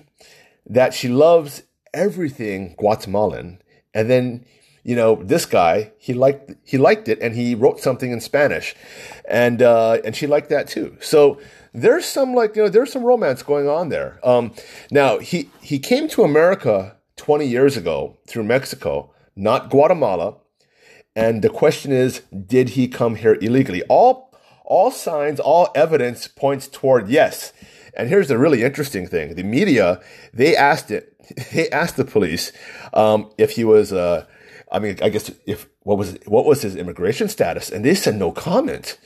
that 0.65 0.93
she 0.95 1.09
loves 1.09 1.63
everything 1.95 2.75
Guatemalan, 2.77 3.61
and 3.95 4.11
then 4.11 4.45
you 4.87 4.95
know 4.95 5.17
this 5.17 5.47
guy 5.47 5.91
he 5.99 6.15
liked 6.15 6.53
he 6.63 6.79
liked 6.79 7.09
it 7.09 7.19
and 7.21 7.35
he 7.35 7.57
wrote 7.57 7.81
something 7.81 8.13
in 8.13 8.21
Spanish, 8.21 8.77
and 9.29 9.61
uh, 9.61 9.99
and 10.05 10.15
she 10.15 10.29
liked 10.29 10.49
that 10.51 10.69
too. 10.69 10.97
So 11.01 11.41
there's 11.75 12.05
some 12.05 12.35
like 12.35 12.55
you 12.55 12.63
know 12.63 12.69
there's 12.69 12.93
some 12.93 13.03
romance 13.03 13.43
going 13.43 13.69
on 13.69 13.89
there. 13.89 14.21
Um, 14.23 14.53
now 14.93 15.19
he 15.19 15.51
he 15.61 15.81
came 15.81 16.07
to 16.11 16.23
America 16.23 16.95
20 17.17 17.47
years 17.47 17.77
ago 17.77 18.17
through 18.29 18.45
Mexico, 18.45 19.11
not 19.35 19.71
Guatemala. 19.71 20.37
And 21.17 21.43
the 21.43 21.49
question 21.49 21.91
is, 21.91 22.21
did 22.47 22.71
he 22.71 22.87
come 22.87 23.17
here 23.17 23.39
illegally? 23.41 23.83
All 23.89 24.33
all 24.65 24.93
signs, 24.93 25.41
all 25.41 25.69
evidence 25.75 26.29
points 26.29 26.69
toward 26.69 27.09
yes. 27.09 27.53
And 27.97 28.09
here's 28.09 28.29
the 28.29 28.39
really 28.39 28.63
interesting 28.63 29.09
thing: 29.09 29.35
the 29.35 29.43
media 29.43 30.01
they 30.33 30.55
asked 30.55 30.93
it, 30.93 31.13
they 31.53 31.69
asked 31.71 31.97
the 31.97 32.05
police 32.05 32.53
um, 32.95 33.33
if 33.37 33.51
he 33.51 33.65
was. 33.65 33.93
Uh, 33.93 34.27
I 34.71 34.81
mean, 34.81 34.99
I 35.01 35.11
guess 35.11 35.31
if 35.47 35.69
what 35.83 35.97
was 35.97 36.19
what 36.27 36.45
was 36.45 36.63
his 36.63 36.75
immigration 36.75 37.29
status, 37.29 37.71
and 37.71 37.85
they 37.85 37.95
said 37.95 38.17
no 38.17 38.33
comment. 38.33 38.99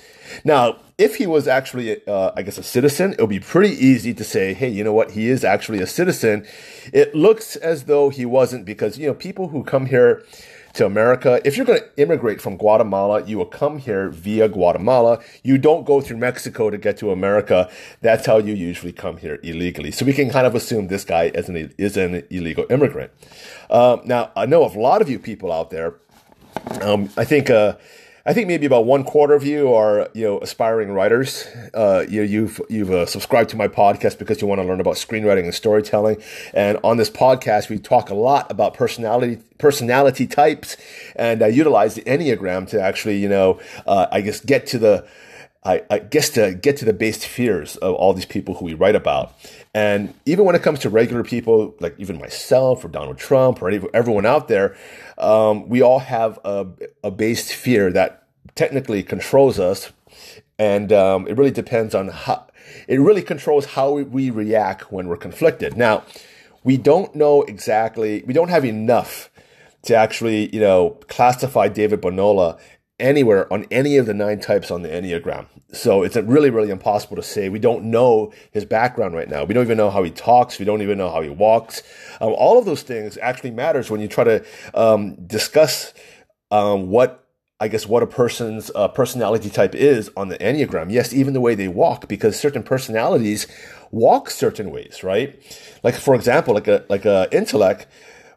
Now, 0.45 0.79
if 0.97 1.17
he 1.17 1.27
was 1.27 1.49
actually, 1.49 2.07
uh, 2.07 2.31
I 2.37 2.43
guess, 2.43 2.57
a 2.57 2.63
citizen, 2.63 3.13
it 3.13 3.21
would 3.21 3.31
be 3.31 3.41
pretty 3.41 3.75
easy 3.75 4.15
to 4.15 4.25
say, 4.25 4.55
hey, 4.55 4.69
you 4.69 4.85
know 4.85 4.93
what, 4.93 5.11
he 5.11 5.29
is 5.29 5.45
actually 5.45 5.81
a 5.81 5.87
citizen. 5.87 6.47
It 6.93 7.15
looks 7.15 7.57
as 7.57 7.85
though 7.85 8.11
he 8.11 8.25
wasn't 8.25 8.65
because 8.65 8.97
you 8.97 9.07
know 9.09 9.15
people 9.15 9.49
who 9.49 9.63
come 9.65 9.87
here 9.87 10.25
to 10.75 10.87
America. 10.87 11.41
If 11.45 11.57
you're 11.57 11.67
going 11.67 11.81
to 11.81 12.03
immigrate 12.03 12.41
from 12.41 12.57
Guatemala, 12.57 13.25
you 13.25 13.39
will 13.39 13.47
come 13.47 13.79
here 13.79 14.09
via 14.09 14.49
Guatemala. 14.49 15.21
You 15.43 15.59
don't 15.59 15.85
go 15.85 16.01
through 16.01 16.19
Mexico 16.19 16.71
to 16.71 16.79
get 16.79 16.97
to 16.99 17.11
America. 17.11 17.71
That's 18.01 18.27
how 18.27 18.39
you 18.39 18.55
usually 18.55 18.93
come 18.93 19.17
here 19.17 19.39
illegally. 19.43 19.91
So 19.91 20.05
we 20.05 20.13
can 20.13 20.31
kind 20.31 20.47
of 20.47 20.55
assume 20.55 20.89
this 20.89 21.05
guy 21.05 21.25
is 21.35 21.49
an, 21.49 21.75
is 21.79 21.97
an 21.97 22.23
illegal 22.31 22.67
immigrant. 22.71 23.11
Um, 23.69 24.03
now, 24.05 24.31
I 24.37 24.47
know 24.47 24.65
a 24.65 24.71
lot 24.79 25.03
of 25.03 25.11
you 25.11 25.19
people 25.19 25.53
out 25.53 25.71
there. 25.71 25.95
Um, 26.81 27.11
I 27.17 27.25
think. 27.25 27.51
Uh, 27.51 27.77
I 28.31 28.33
think 28.33 28.47
maybe 28.47 28.65
about 28.65 28.85
one 28.85 29.03
quarter 29.03 29.35
of 29.35 29.43
you 29.43 29.75
are 29.75 30.09
you 30.15 30.25
know 30.25 30.39
aspiring 30.39 30.93
writers. 30.93 31.49
Uh, 31.75 32.05
you 32.09 32.23
you've 32.23 32.61
you've 32.69 32.93
uh, 32.93 33.05
subscribed 33.05 33.51
to 33.51 33.57
my 33.57 33.67
podcast 33.67 34.21
because 34.21 34.41
you 34.41 34.47
want 34.47 34.61
to 34.61 34.65
learn 34.65 34.79
about 34.79 34.95
screenwriting 34.95 35.43
and 35.43 35.53
storytelling. 35.53 36.23
And 36.55 36.79
on 36.85 36.97
this 36.97 37.11
podcast, 37.11 37.69
we 37.71 37.81
talk 37.81 38.09
a 38.09 38.15
lot 38.15 38.49
about 38.49 38.75
personality 38.75 39.43
personality 39.59 40.29
types 40.29 40.77
and 41.17 41.43
uh, 41.43 41.47
utilize 41.47 41.97
the 41.97 42.03
enneagram 42.03 42.69
to 42.69 42.81
actually 42.81 43.19
you 43.19 43.29
know 43.29 43.61
uh, 43.85 44.07
I 44.13 44.21
guess 44.21 44.39
get 44.39 44.65
to 44.69 44.79
the 44.79 45.09
I, 45.65 45.83
I, 45.91 45.99
guess 45.99 46.31
to 46.31 46.55
get 46.55 46.79
to 46.79 46.87
the 46.87 46.95
base 46.95 47.23
fears 47.23 47.77
of 47.77 47.95
all 47.95 48.15
these 48.15 48.25
people 48.25 48.55
who 48.55 48.65
we 48.65 48.73
write 48.73 48.95
about. 48.95 49.35
And 49.75 50.15
even 50.25 50.47
when 50.47 50.55
it 50.55 50.63
comes 50.63 50.79
to 50.81 50.91
regular 50.91 51.23
people, 51.23 51.75
like 51.81 51.95
even 51.99 52.19
myself 52.19 52.83
or 52.83 52.89
Donald 52.89 53.19
Trump 53.19 53.61
or 53.61 53.71
everyone 53.93 54.25
out 54.25 54.49
there, 54.49 54.77
um, 55.19 55.69
we 55.69 55.83
all 55.83 55.99
have 55.99 56.39
a, 56.45 56.67
a 57.05 57.11
base 57.11 57.53
fear 57.53 57.93
that 57.93 58.20
technically 58.61 59.03
controls 59.03 59.59
us. 59.59 59.91
And 60.59 60.93
um, 60.93 61.27
it 61.27 61.39
really 61.39 61.51
depends 61.51 61.95
on 61.95 62.09
how, 62.09 62.47
it 62.87 63.01
really 63.01 63.23
controls 63.23 63.65
how 63.65 63.93
we 63.93 64.29
react 64.29 64.93
when 64.93 65.09
we're 65.09 65.17
conflicted. 65.17 65.79
Now, 65.79 66.05
we 66.63 66.77
don't 66.77 67.15
know 67.15 67.41
exactly, 67.45 68.23
we 68.27 68.35
don't 68.35 68.51
have 68.51 68.67
enough 68.67 69.31
to 69.85 69.97
actually, 69.97 70.55
you 70.55 70.61
know, 70.61 70.99
classify 71.09 71.69
David 71.69 72.03
Bonola 72.03 72.59
anywhere 72.99 73.51
on 73.51 73.65
any 73.71 73.97
of 73.97 74.05
the 74.05 74.13
nine 74.13 74.41
types 74.41 74.71
on 74.71 74.83
the 74.83 74.91
Enneagram. 74.91 75.47
So 75.73 76.03
it's 76.03 76.17
really, 76.17 76.51
really 76.51 76.69
impossible 76.69 77.17
to 77.17 77.23
say. 77.23 77.49
We 77.49 77.61
don't 77.61 77.85
know 77.85 78.31
his 78.51 78.67
background 78.67 79.15
right 79.15 79.31
now. 79.31 79.45
We 79.45 79.55
don't 79.55 79.65
even 79.65 79.79
know 79.79 79.89
how 79.89 80.03
he 80.03 80.11
talks. 80.11 80.59
We 80.59 80.67
don't 80.67 80.83
even 80.83 80.99
know 80.99 81.11
how 81.11 81.23
he 81.23 81.31
walks. 81.31 81.83
Um, 82.21 82.35
all 82.37 82.59
of 82.59 82.67
those 82.67 82.83
things 82.83 83.17
actually 83.23 83.53
matters 83.53 83.89
when 83.89 84.03
you 84.03 84.09
try 84.09 84.25
to 84.25 84.45
um, 84.75 85.15
discuss 85.27 85.95
um, 86.51 86.91
what 86.91 87.27
I 87.61 87.69
guess 87.69 87.87
what 87.87 88.03
a 88.03 88.07
person's 88.07 88.71
uh, 88.75 88.89
personality 88.89 89.51
type 89.51 89.75
is 89.75 90.11
on 90.17 90.29
the 90.29 90.39
Enneagram. 90.39 90.91
Yes, 90.91 91.13
even 91.13 91.35
the 91.35 91.41
way 91.43 91.55
they 91.55 91.69
walk, 91.69 92.09
because 92.09 92.41
certain 92.41 92.63
personalities 92.63 93.47
walk 93.91 94.31
certain 94.31 94.71
ways, 94.71 95.05
right? 95.05 95.41
Like 95.83 95.95
for 95.95 96.15
example, 96.15 96.55
like 96.55 96.69
a 96.69 96.85
like 96.89 97.05
a 97.05 97.29
intellect 97.31 97.87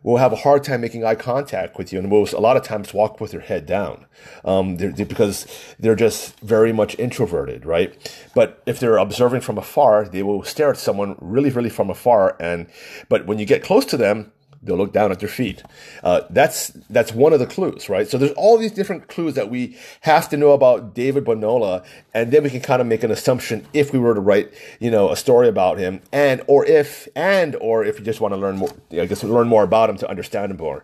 will 0.03 0.17
have 0.17 0.33
a 0.33 0.35
hard 0.35 0.63
time 0.63 0.81
making 0.81 1.05
eye 1.05 1.15
contact 1.15 1.77
with 1.77 1.93
you 1.93 1.99
and 1.99 2.11
will 2.11 2.27
a 2.33 2.41
lot 2.41 2.57
of 2.57 2.63
times 2.63 2.93
walk 2.93 3.21
with 3.21 3.31
their 3.31 3.39
head 3.39 3.65
down 3.65 4.05
um, 4.43 4.75
they're, 4.77 4.91
they're, 4.91 5.05
because 5.05 5.47
they're 5.79 5.95
just 5.95 6.37
very 6.41 6.73
much 6.73 6.97
introverted, 6.99 7.65
right? 7.65 7.95
But 8.35 8.61
if 8.65 8.79
they're 8.79 8.97
observing 8.97 9.41
from 9.41 9.57
afar, 9.57 10.05
they 10.05 10.23
will 10.23 10.43
stare 10.43 10.71
at 10.71 10.77
someone 10.77 11.15
really, 11.21 11.49
really 11.49 11.69
from 11.69 11.89
afar. 11.89 12.35
And 12.39 12.67
but 13.09 13.25
when 13.25 13.39
you 13.39 13.45
get 13.45 13.63
close 13.63 13.85
to 13.85 13.97
them, 13.97 14.31
they'll 14.63 14.77
look 14.77 14.93
down 14.93 15.11
at 15.11 15.19
their 15.19 15.29
feet. 15.29 15.63
Uh, 16.03 16.21
that's 16.29 16.69
that's 16.89 17.13
one 17.13 17.33
of 17.33 17.39
the 17.39 17.45
clues, 17.45 17.89
right? 17.89 18.07
So 18.07 18.17
there's 18.17 18.31
all 18.33 18.57
these 18.57 18.71
different 18.71 19.07
clues 19.07 19.35
that 19.35 19.49
we 19.49 19.77
have 20.01 20.29
to 20.29 20.37
know 20.37 20.51
about 20.51 20.93
David 20.93 21.25
Bonola, 21.25 21.85
and 22.13 22.31
then 22.31 22.43
we 22.43 22.49
can 22.49 22.61
kind 22.61 22.81
of 22.81 22.87
make 22.87 23.03
an 23.03 23.11
assumption 23.11 23.65
if 23.73 23.93
we 23.93 23.99
were 23.99 24.13
to 24.13 24.21
write, 24.21 24.53
you 24.79 24.91
know, 24.91 25.11
a 25.11 25.15
story 25.15 25.47
about 25.47 25.77
him, 25.77 26.01
and 26.11 26.41
or 26.47 26.65
if 26.65 27.07
and 27.15 27.55
or 27.57 27.83
if 27.83 27.99
you 27.99 28.05
just 28.05 28.21
want 28.21 28.33
to 28.33 28.37
learn 28.37 28.57
more, 28.57 28.69
I 28.91 29.05
guess 29.05 29.23
learn 29.23 29.47
more 29.47 29.63
about 29.63 29.89
him 29.89 29.97
to 29.97 30.09
understand 30.09 30.51
him 30.51 30.57
more. 30.57 30.83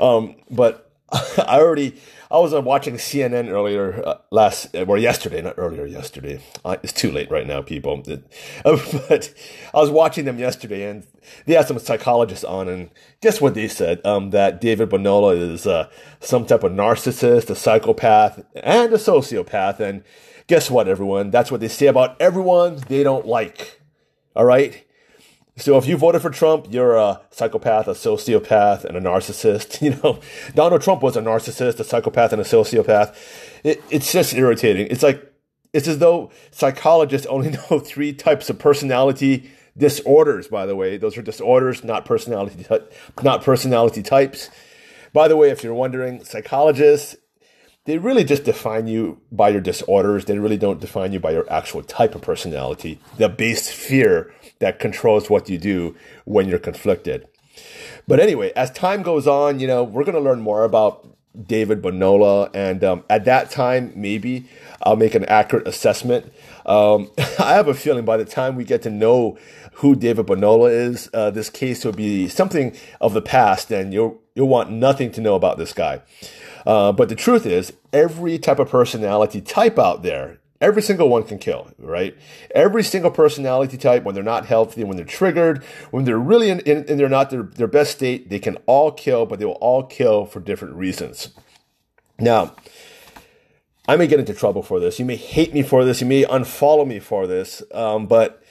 Um, 0.00 0.36
but 0.50 0.87
I 1.12 1.58
already 1.60 1.96
I 2.30 2.38
was 2.38 2.52
uh, 2.52 2.60
watching 2.60 2.94
CNN 2.94 3.48
earlier 3.50 4.06
uh, 4.06 4.18
last 4.30 4.74
uh, 4.74 4.84
or 4.84 4.98
yesterday, 4.98 5.40
not 5.40 5.54
earlier 5.56 5.86
yesterday. 5.86 6.40
Uh, 6.64 6.76
it's 6.82 6.92
too 6.92 7.10
late 7.10 7.30
right 7.30 7.46
now, 7.46 7.62
people. 7.62 8.02
but 8.64 9.34
I 9.74 9.78
was 9.78 9.90
watching 9.90 10.26
them 10.26 10.38
yesterday, 10.38 10.90
and 10.90 11.06
they 11.46 11.54
had 11.54 11.66
some 11.66 11.78
psychologists 11.78 12.44
on, 12.44 12.68
and 12.68 12.90
guess 13.22 13.40
what 13.40 13.54
they 13.54 13.68
said? 13.68 14.04
Um, 14.04 14.30
that 14.30 14.60
David 14.60 14.90
Bonola 14.90 15.40
is 15.40 15.66
uh, 15.66 15.88
some 16.20 16.44
type 16.44 16.64
of 16.64 16.72
narcissist, 16.72 17.48
a 17.48 17.54
psychopath, 17.54 18.44
and 18.56 18.92
a 18.92 18.98
sociopath. 18.98 19.80
And 19.80 20.04
guess 20.48 20.70
what, 20.70 20.86
everyone? 20.86 21.30
That's 21.30 21.50
what 21.50 21.60
they 21.60 21.68
say 21.68 21.86
about 21.86 22.20
everyone 22.20 22.76
they 22.88 23.02
don't 23.02 23.26
like. 23.26 23.80
All 24.36 24.44
right. 24.44 24.84
So 25.58 25.76
if 25.76 25.86
you 25.86 25.96
voted 25.96 26.22
for 26.22 26.30
Trump, 26.30 26.68
you're 26.70 26.96
a 26.96 27.20
psychopath, 27.30 27.88
a 27.88 27.92
sociopath, 27.92 28.84
and 28.84 28.96
a 28.96 29.00
narcissist. 29.00 29.82
You 29.88 29.94
know, 30.02 30.20
Donald 30.54 30.82
Trump 30.82 31.02
was 31.02 31.16
a 31.16 31.22
narcissist, 31.22 31.80
a 31.80 31.84
psychopath, 31.84 32.32
and 32.32 32.42
a 32.42 32.44
sociopath. 32.44 33.16
It, 33.64 33.82
it's 33.90 34.12
just 34.12 34.34
irritating. 34.34 34.88
It's 34.90 35.02
like 35.02 35.32
it's 35.72 35.88
as 35.88 35.98
though 35.98 36.30
psychologists 36.50 37.26
only 37.26 37.50
know 37.70 37.78
three 37.78 38.12
types 38.12 38.50
of 38.50 38.58
personality 38.58 39.50
disorders. 39.76 40.48
By 40.48 40.66
the 40.66 40.76
way, 40.76 40.96
those 40.96 41.16
are 41.16 41.22
disorders, 41.22 41.84
not 41.84 42.04
personality, 42.04 42.66
not 43.22 43.42
personality 43.42 44.02
types. 44.02 44.50
By 45.12 45.28
the 45.28 45.36
way, 45.36 45.50
if 45.50 45.64
you're 45.64 45.74
wondering, 45.74 46.24
psychologists 46.24 47.16
they 47.88 47.96
really 47.96 48.22
just 48.22 48.44
define 48.44 48.86
you 48.86 49.18
by 49.32 49.48
your 49.48 49.62
disorders. 49.62 50.26
They 50.26 50.38
really 50.38 50.58
don't 50.58 50.78
define 50.78 51.14
you 51.14 51.20
by 51.20 51.30
your 51.30 51.50
actual 51.50 51.82
type 51.82 52.14
of 52.14 52.20
personality, 52.20 53.00
the 53.16 53.30
base 53.30 53.70
fear 53.70 54.30
that 54.58 54.78
controls 54.78 55.30
what 55.30 55.48
you 55.48 55.58
do 55.58 55.96
when 56.24 56.48
you're 56.48 56.58
conflicted. 56.58 57.28
But 58.06 58.20
anyway, 58.20 58.52
as 58.56 58.70
time 58.70 59.02
goes 59.02 59.26
on, 59.26 59.60
you 59.60 59.66
know, 59.66 59.84
we're 59.84 60.04
going 60.04 60.14
to 60.14 60.20
learn 60.20 60.40
more 60.40 60.64
about 60.64 61.06
David 61.46 61.82
Bonola. 61.82 62.50
And 62.54 62.82
um, 62.82 63.04
at 63.10 63.24
that 63.26 63.50
time, 63.50 63.92
maybe 63.94 64.46
I'll 64.82 64.96
make 64.96 65.14
an 65.14 65.24
accurate 65.26 65.68
assessment. 65.68 66.32
Um, 66.66 67.10
I 67.38 67.54
have 67.54 67.68
a 67.68 67.74
feeling 67.74 68.04
by 68.04 68.16
the 68.16 68.24
time 68.24 68.56
we 68.56 68.64
get 68.64 68.82
to 68.82 68.90
know 68.90 69.38
who 69.74 69.94
David 69.94 70.26
Bonola 70.26 70.70
is, 70.70 71.08
uh, 71.14 71.30
this 71.30 71.50
case 71.50 71.84
will 71.84 71.92
be 71.92 72.28
something 72.28 72.76
of 73.00 73.14
the 73.14 73.22
past, 73.22 73.70
and 73.70 73.92
you'll 73.92 74.20
you'll 74.34 74.48
want 74.48 74.72
nothing 74.72 75.12
to 75.12 75.20
know 75.20 75.36
about 75.36 75.56
this 75.56 75.72
guy. 75.72 76.02
Uh, 76.66 76.90
but 76.90 77.08
the 77.08 77.14
truth 77.14 77.46
is, 77.46 77.72
every 77.92 78.38
type 78.38 78.58
of 78.58 78.68
personality 78.68 79.40
type 79.40 79.78
out 79.78 80.02
there, 80.02 80.38
every 80.60 80.82
single 80.82 81.08
one 81.08 81.24
can 81.24 81.38
kill, 81.38 81.70
right? 81.78 82.16
Every 82.54 82.82
single 82.82 83.10
personality 83.10 83.76
type, 83.76 84.04
when 84.04 84.14
they're 84.14 84.24
not 84.24 84.46
healthy, 84.46 84.84
when 84.84 84.96
they're 84.96 85.06
triggered, 85.06 85.62
when 85.90 86.04
they're 86.04 86.18
really 86.18 86.50
in, 86.50 86.60
in, 86.60 86.84
in 86.84 86.98
they're 86.98 87.08
not 87.08 87.30
their, 87.30 87.42
their 87.42 87.66
best 87.66 87.92
state, 87.92 88.28
they 88.28 88.38
can 88.38 88.56
all 88.66 88.90
kill, 88.90 89.26
but 89.26 89.38
they 89.38 89.44
will 89.44 89.52
all 89.52 89.82
kill 89.82 90.26
for 90.26 90.40
different 90.40 90.74
reasons. 90.74 91.30
Now, 92.18 92.54
I 93.86 93.96
may 93.96 94.06
get 94.06 94.20
into 94.20 94.34
trouble 94.34 94.62
for 94.62 94.80
this. 94.80 94.98
You 94.98 95.04
may 95.04 95.16
hate 95.16 95.54
me 95.54 95.62
for 95.62 95.84
this. 95.84 96.00
You 96.00 96.06
may 96.06 96.24
unfollow 96.24 96.86
me 96.86 96.98
for 96.98 97.26
this. 97.26 97.62
Um, 97.72 98.06
but, 98.06 98.42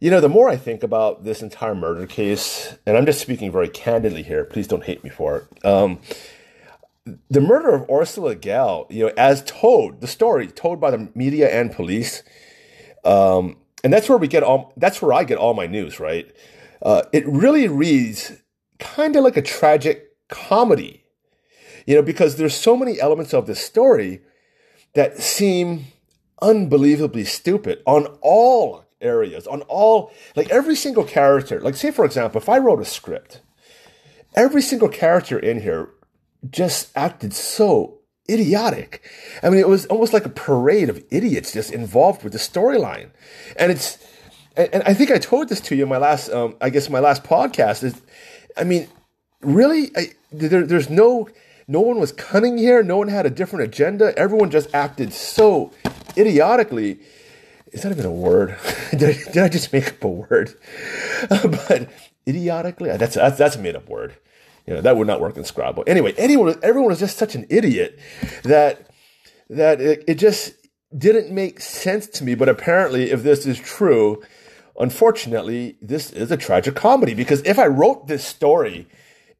you 0.00 0.10
know, 0.10 0.20
the 0.20 0.28
more 0.28 0.48
I 0.48 0.56
think 0.56 0.82
about 0.82 1.24
this 1.24 1.42
entire 1.42 1.74
murder 1.74 2.06
case, 2.06 2.76
and 2.84 2.96
I'm 2.96 3.06
just 3.06 3.20
speaking 3.20 3.52
very 3.52 3.68
candidly 3.68 4.24
here, 4.24 4.44
please 4.44 4.66
don't 4.66 4.82
hate 4.82 5.04
me 5.04 5.10
for 5.10 5.36
it. 5.36 5.64
Um, 5.64 6.00
the 7.06 7.40
murder 7.40 7.74
of 7.74 7.90
Ursula 7.90 8.34
Gaal, 8.34 8.90
you 8.90 9.06
know, 9.06 9.12
as 9.16 9.42
told, 9.44 10.00
the 10.00 10.06
story 10.06 10.46
told 10.46 10.80
by 10.80 10.90
the 10.90 11.10
media 11.14 11.48
and 11.48 11.70
police, 11.70 12.22
um, 13.04 13.56
and 13.82 13.92
that's 13.92 14.08
where 14.08 14.16
we 14.16 14.28
get 14.28 14.42
all. 14.42 14.72
That's 14.76 15.02
where 15.02 15.12
I 15.12 15.24
get 15.24 15.36
all 15.36 15.52
my 15.52 15.66
news. 15.66 16.00
Right? 16.00 16.34
Uh, 16.80 17.02
it 17.12 17.26
really 17.26 17.68
reads 17.68 18.32
kind 18.78 19.14
of 19.16 19.24
like 19.24 19.36
a 19.36 19.42
tragic 19.42 20.16
comedy, 20.28 21.04
you 21.86 21.94
know, 21.94 22.02
because 22.02 22.36
there's 22.36 22.56
so 22.56 22.76
many 22.76 22.98
elements 22.98 23.34
of 23.34 23.46
the 23.46 23.54
story 23.54 24.22
that 24.94 25.18
seem 25.18 25.86
unbelievably 26.40 27.24
stupid 27.24 27.82
on 27.86 28.06
all 28.22 28.86
areas, 29.02 29.46
on 29.46 29.60
all 29.62 30.10
like 30.34 30.48
every 30.48 30.76
single 30.76 31.04
character. 31.04 31.60
Like, 31.60 31.74
say 31.76 31.90
for 31.90 32.06
example, 32.06 32.40
if 32.40 32.48
I 32.48 32.56
wrote 32.56 32.80
a 32.80 32.86
script, 32.86 33.42
every 34.34 34.62
single 34.62 34.88
character 34.88 35.38
in 35.38 35.60
here 35.60 35.90
just 36.50 36.90
acted 36.96 37.32
so 37.32 38.00
idiotic. 38.28 39.02
I 39.42 39.50
mean, 39.50 39.58
it 39.58 39.68
was 39.68 39.86
almost 39.86 40.12
like 40.12 40.24
a 40.24 40.30
parade 40.30 40.88
of 40.88 41.02
idiots 41.10 41.52
just 41.52 41.72
involved 41.72 42.22
with 42.22 42.32
the 42.32 42.38
storyline. 42.38 43.10
And 43.56 43.70
it's, 43.70 43.98
and 44.56 44.82
I 44.84 44.94
think 44.94 45.10
I 45.10 45.18
told 45.18 45.48
this 45.48 45.60
to 45.62 45.76
you 45.76 45.82
in 45.82 45.88
my 45.88 45.98
last, 45.98 46.30
um, 46.30 46.56
I 46.60 46.70
guess 46.70 46.88
my 46.88 47.00
last 47.00 47.24
podcast 47.24 47.82
is, 47.82 48.00
I 48.56 48.64
mean, 48.64 48.88
really, 49.40 49.90
I, 49.96 50.12
there, 50.32 50.66
there's 50.66 50.88
no, 50.88 51.28
no 51.66 51.80
one 51.80 51.98
was 51.98 52.12
cunning 52.12 52.58
here. 52.58 52.82
No 52.82 52.98
one 52.98 53.08
had 53.08 53.26
a 53.26 53.30
different 53.30 53.64
agenda. 53.64 54.16
Everyone 54.18 54.50
just 54.50 54.74
acted 54.74 55.12
so 55.12 55.72
idiotically. 56.16 57.00
Is 57.72 57.82
that 57.82 57.92
even 57.92 58.06
a 58.06 58.12
word? 58.12 58.56
did, 58.90 59.02
I, 59.02 59.32
did 59.32 59.38
I 59.38 59.48
just 59.48 59.72
make 59.72 59.88
up 59.88 60.04
a 60.04 60.08
word? 60.08 60.54
but 61.28 61.90
idiotically, 62.26 62.96
that's, 62.96 63.16
that's, 63.16 63.38
that's 63.38 63.56
a 63.56 63.58
made 63.58 63.76
up 63.76 63.88
word. 63.88 64.14
You 64.66 64.74
know, 64.74 64.80
that 64.80 64.96
would 64.96 65.06
not 65.06 65.20
work 65.20 65.36
in 65.36 65.44
Scrabble. 65.44 65.84
Anyway, 65.86 66.14
anyone, 66.16 66.58
everyone 66.62 66.88
was 66.88 67.00
just 67.00 67.18
such 67.18 67.34
an 67.34 67.46
idiot 67.50 67.98
that 68.44 68.88
that 69.50 69.80
it, 69.80 70.04
it 70.08 70.14
just 70.14 70.54
didn't 70.96 71.30
make 71.30 71.60
sense 71.60 72.06
to 72.06 72.24
me. 72.24 72.34
But 72.34 72.48
apparently, 72.48 73.10
if 73.10 73.22
this 73.22 73.46
is 73.46 73.58
true, 73.58 74.22
unfortunately, 74.78 75.76
this 75.82 76.10
is 76.10 76.30
a 76.30 76.36
tragic 76.36 76.74
comedy 76.74 77.14
because 77.14 77.42
if 77.42 77.58
I 77.58 77.66
wrote 77.66 78.06
this 78.06 78.24
story 78.24 78.88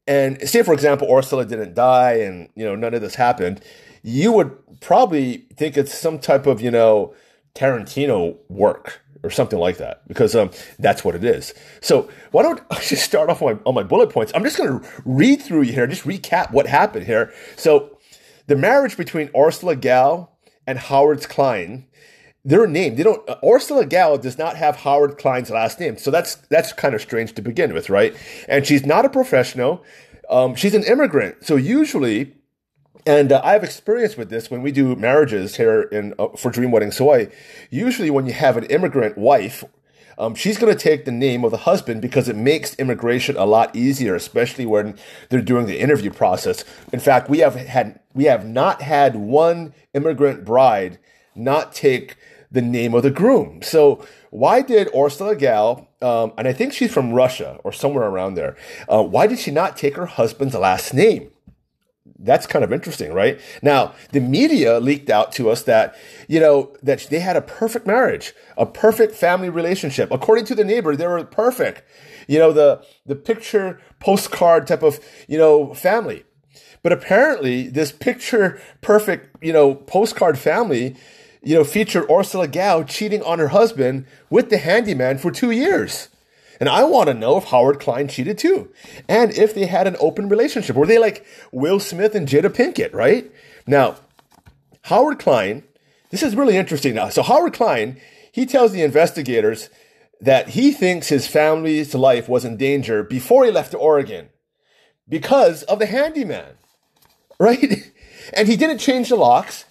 and 0.07 0.47
say, 0.47 0.63
for 0.63 0.75
example, 0.75 1.09
Ursula 1.11 1.47
didn't 1.47 1.75
die 1.75 2.15
and 2.15 2.49
you 2.55 2.65
know 2.65 2.75
none 2.75 2.95
of 2.95 3.01
this 3.01 3.15
happened, 3.15 3.63
you 4.03 4.33
would 4.33 4.81
probably 4.81 5.47
think 5.57 5.77
it's 5.77 5.95
some 5.95 6.19
type 6.19 6.47
of 6.47 6.61
you 6.61 6.71
know 6.71 7.15
Tarantino 7.55 8.37
work 8.49 9.01
or 9.25 9.31
something 9.31 9.59
like 9.59 9.79
that 9.79 10.07
because 10.07 10.37
um, 10.37 10.51
that's 10.79 11.05
what 11.05 11.15
it 11.15 11.25
is. 11.25 11.55
So 11.81 12.09
why 12.31 12.43
don't 12.43 12.61
I 12.71 12.81
just 12.81 13.03
start 13.03 13.31
off 13.31 13.43
on 13.43 13.55
my, 13.55 13.61
on 13.65 13.75
my 13.75 13.83
bullet 13.83 14.11
points? 14.11 14.31
I'm 14.35 14.45
just 14.45 14.59
going 14.59 14.79
to 14.79 14.89
read 15.05 15.43
through 15.43 15.63
here, 15.63 15.87
just 15.87 16.05
recap 16.05 16.53
what 16.53 16.67
happened 16.67 17.07
here. 17.07 17.33
So 17.57 17.99
the 18.47 18.57
marriage 18.57 18.97
between 18.97 19.31
Ursula 19.37 19.75
Gaal 19.75 20.29
and 20.67 20.79
Howard 20.79 21.27
Klein, 21.29 21.87
their 22.45 22.67
name, 22.67 22.97
they 22.97 23.03
don't, 23.03 23.27
uh, 23.29 23.37
Ursula 23.45 23.87
Gaal 23.87 24.21
does 24.21 24.37
not 24.37 24.57
have 24.57 24.77
Howard 24.77 25.17
Klein's 25.17 25.51
last 25.51 25.81
name. 25.81 25.97
So 25.97 26.11
that's, 26.11 26.37
that's 26.51 26.75
kind 26.75 26.95
of 26.95 27.01
strange 27.01 27.33
to 27.35 27.43
begin 27.43 27.73
with, 27.73 27.89
right? 27.89 28.15
And 28.47 28.67
she's 28.67 28.85
not 28.85 29.07
a 29.07 29.09
professional. 29.09 29.83
Um, 30.29 30.55
she's 30.55 30.75
an 30.75 30.85
immigrant. 30.85 31.47
So 31.47 31.57
usually 31.57 32.35
and 33.07 33.33
uh, 33.33 33.41
I 33.45 33.53
have 33.53 33.65
experience 33.65 34.17
with 34.17 34.31
this 34.31 34.51
when 34.51 34.63
we 34.63 34.73
do 34.73 34.97
marriages 34.97 35.57
here 35.57 35.83
in 35.83 36.15
uh, 36.19 36.29
for 36.37 36.51
Dream 36.51 36.71
Weddings 36.71 36.99
Hawaii. 36.99 37.29
Usually, 37.71 38.11
when 38.11 38.27
you 38.27 38.33
have 38.33 38.57
an 38.57 38.65
immigrant 38.65 39.19
wife, 39.19 39.65
um, 40.17 40.35
she's 40.35 40.59
going 40.59 40.75
to 40.75 40.79
take 40.79 41.05
the 41.05 41.13
name 41.13 41.45
of 41.45 41.51
the 41.51 41.59
husband 41.59 42.01
because 42.01 42.29
it 42.29 42.37
makes 42.37 42.75
immigration 42.77 43.37
a 43.37 43.45
lot 43.45 43.75
easier, 43.75 44.15
especially 44.15 44.65
when 44.67 44.97
they're 45.29 45.43
doing 45.43 45.67
the 45.67 45.81
interview 45.81 46.11
process. 46.11 46.65
In 46.93 47.01
fact, 47.01 47.29
we 47.29 47.39
have 47.39 47.55
had 47.55 48.01
we 48.15 48.25
have 48.25 48.47
not 48.47 48.83
had 48.83 49.17
one 49.17 49.75
immigrant 49.93 50.45
bride 50.45 50.99
not 51.35 51.75
take 51.75 52.17
the 52.51 52.63
name 52.63 52.95
of 52.95 53.03
the 53.03 53.11
groom. 53.11 53.61
So 53.63 54.07
why 54.31 54.63
did 54.63 54.89
Ursula 54.97 55.35
Gaal, 55.35 55.87
um, 56.01 56.33
and 56.39 56.47
I 56.47 56.53
think 56.53 56.73
she's 56.73 56.93
from 56.93 57.13
Russia 57.13 57.59
or 57.65 57.73
somewhere 57.73 58.07
around 58.07 58.35
there, 58.35 58.57
uh, 58.89 59.03
why 59.03 59.27
did 59.27 59.41
she 59.41 59.51
not 59.51 59.77
take 59.77 59.97
her 59.97 60.07
husband's 60.07 60.55
last 60.55 60.95
name? 60.95 61.31
That's 62.25 62.47
kind 62.47 62.65
of 62.65 62.73
interesting, 62.73 63.13
right? 63.13 63.41
Now, 63.63 63.95
the 64.13 64.21
media 64.21 64.81
leaked 64.81 65.11
out 65.11 65.33
to 65.33 65.51
us 65.51 65.63
that, 65.65 65.95
you 66.27 66.41
know, 66.41 66.75
that 66.83 67.07
they 67.11 67.21
had 67.21 67.37
a 67.37 67.43
perfect 67.43 67.87
marriage, 67.87 68.33
a 68.57 68.67
perfect 68.67 69.15
family 69.15 69.51
relationship. 69.51 70.11
According 70.11 70.47
to 70.47 70.55
the 70.55 70.65
neighbor, 70.65 70.97
they 70.97 71.07
were 71.07 71.23
perfect. 71.25 71.83
You 72.27 72.39
know, 72.39 72.53
the, 72.53 72.85
the 73.05 73.15
picture 73.15 73.79
postcard 74.01 74.67
type 74.67 74.83
of, 74.83 75.01
you 75.29 75.37
know, 75.37 75.75
family. 75.75 76.25
But 76.83 76.93
apparently 76.93 77.69
this 77.69 77.93
picture 77.93 78.61
perfect, 78.81 79.43
you 79.43 79.53
know, 79.53 79.75
postcard 79.75 80.39
family, 80.39 80.97
you 81.43 81.55
know, 81.55 81.65
featured 81.65 82.11
Ursula 82.11 82.49
Gaal 82.49 82.89
cheating 82.89 83.23
on 83.23 83.39
her 83.39 83.49
husband 83.49 84.07
with 84.31 84.51
the 84.51 84.59
handyman 84.59 85.19
for 85.19 85.31
two 85.31 85.51
years. 85.51 86.09
And 86.61 86.69
I 86.69 86.85
want 86.85 87.09
to 87.09 87.15
know 87.15 87.37
if 87.37 87.45
Howard 87.45 87.81
Klein 87.81 88.09
cheated 88.09 88.39
too. 88.39 88.73
And 89.09 89.33
if 89.33 89.55
they 89.55 89.67
had 89.67 89.87
an 89.87 89.97
open 89.99 90.29
relationship. 90.29 90.77
Were 90.77 90.87
they 90.87 90.99
like 90.99 91.25
Will 91.53 91.81
Smith 91.81 92.15
and 92.15 92.29
Jada 92.29 92.49
Pinkett, 92.51 92.93
right? 92.95 93.31
Now, 93.67 93.97
Howard 94.83 95.19
Klein, 95.19 95.65
this 96.11 96.23
is 96.23 96.37
really 96.37 96.57
interesting 96.57 96.95
now. 96.95 97.09
So 97.09 97.23
Howard 97.23 97.55
Klein, 97.55 98.01
he 98.31 98.47
tells 98.47 98.73
the 98.73 98.83
investigators 98.83 99.71
that 100.21 100.51
he 100.51 100.73
thinks 100.73 101.09
his 101.09 101.27
family's 101.27 101.95
life 101.95 102.29
was 102.29 102.45
in 102.45 102.57
danger 102.57 103.03
before 103.03 103.45
he 103.45 103.51
left 103.51 103.75
Oregon 103.75 104.29
because 105.09 105.63
of 105.65 105.79
the 105.79 105.87
handyman, 105.87 106.55
right? 107.39 107.93
And 108.33 108.49
he 108.49 108.57
didn't 108.57 108.79
change 108.79 109.09
the 109.09 109.17
locks. 109.17 109.65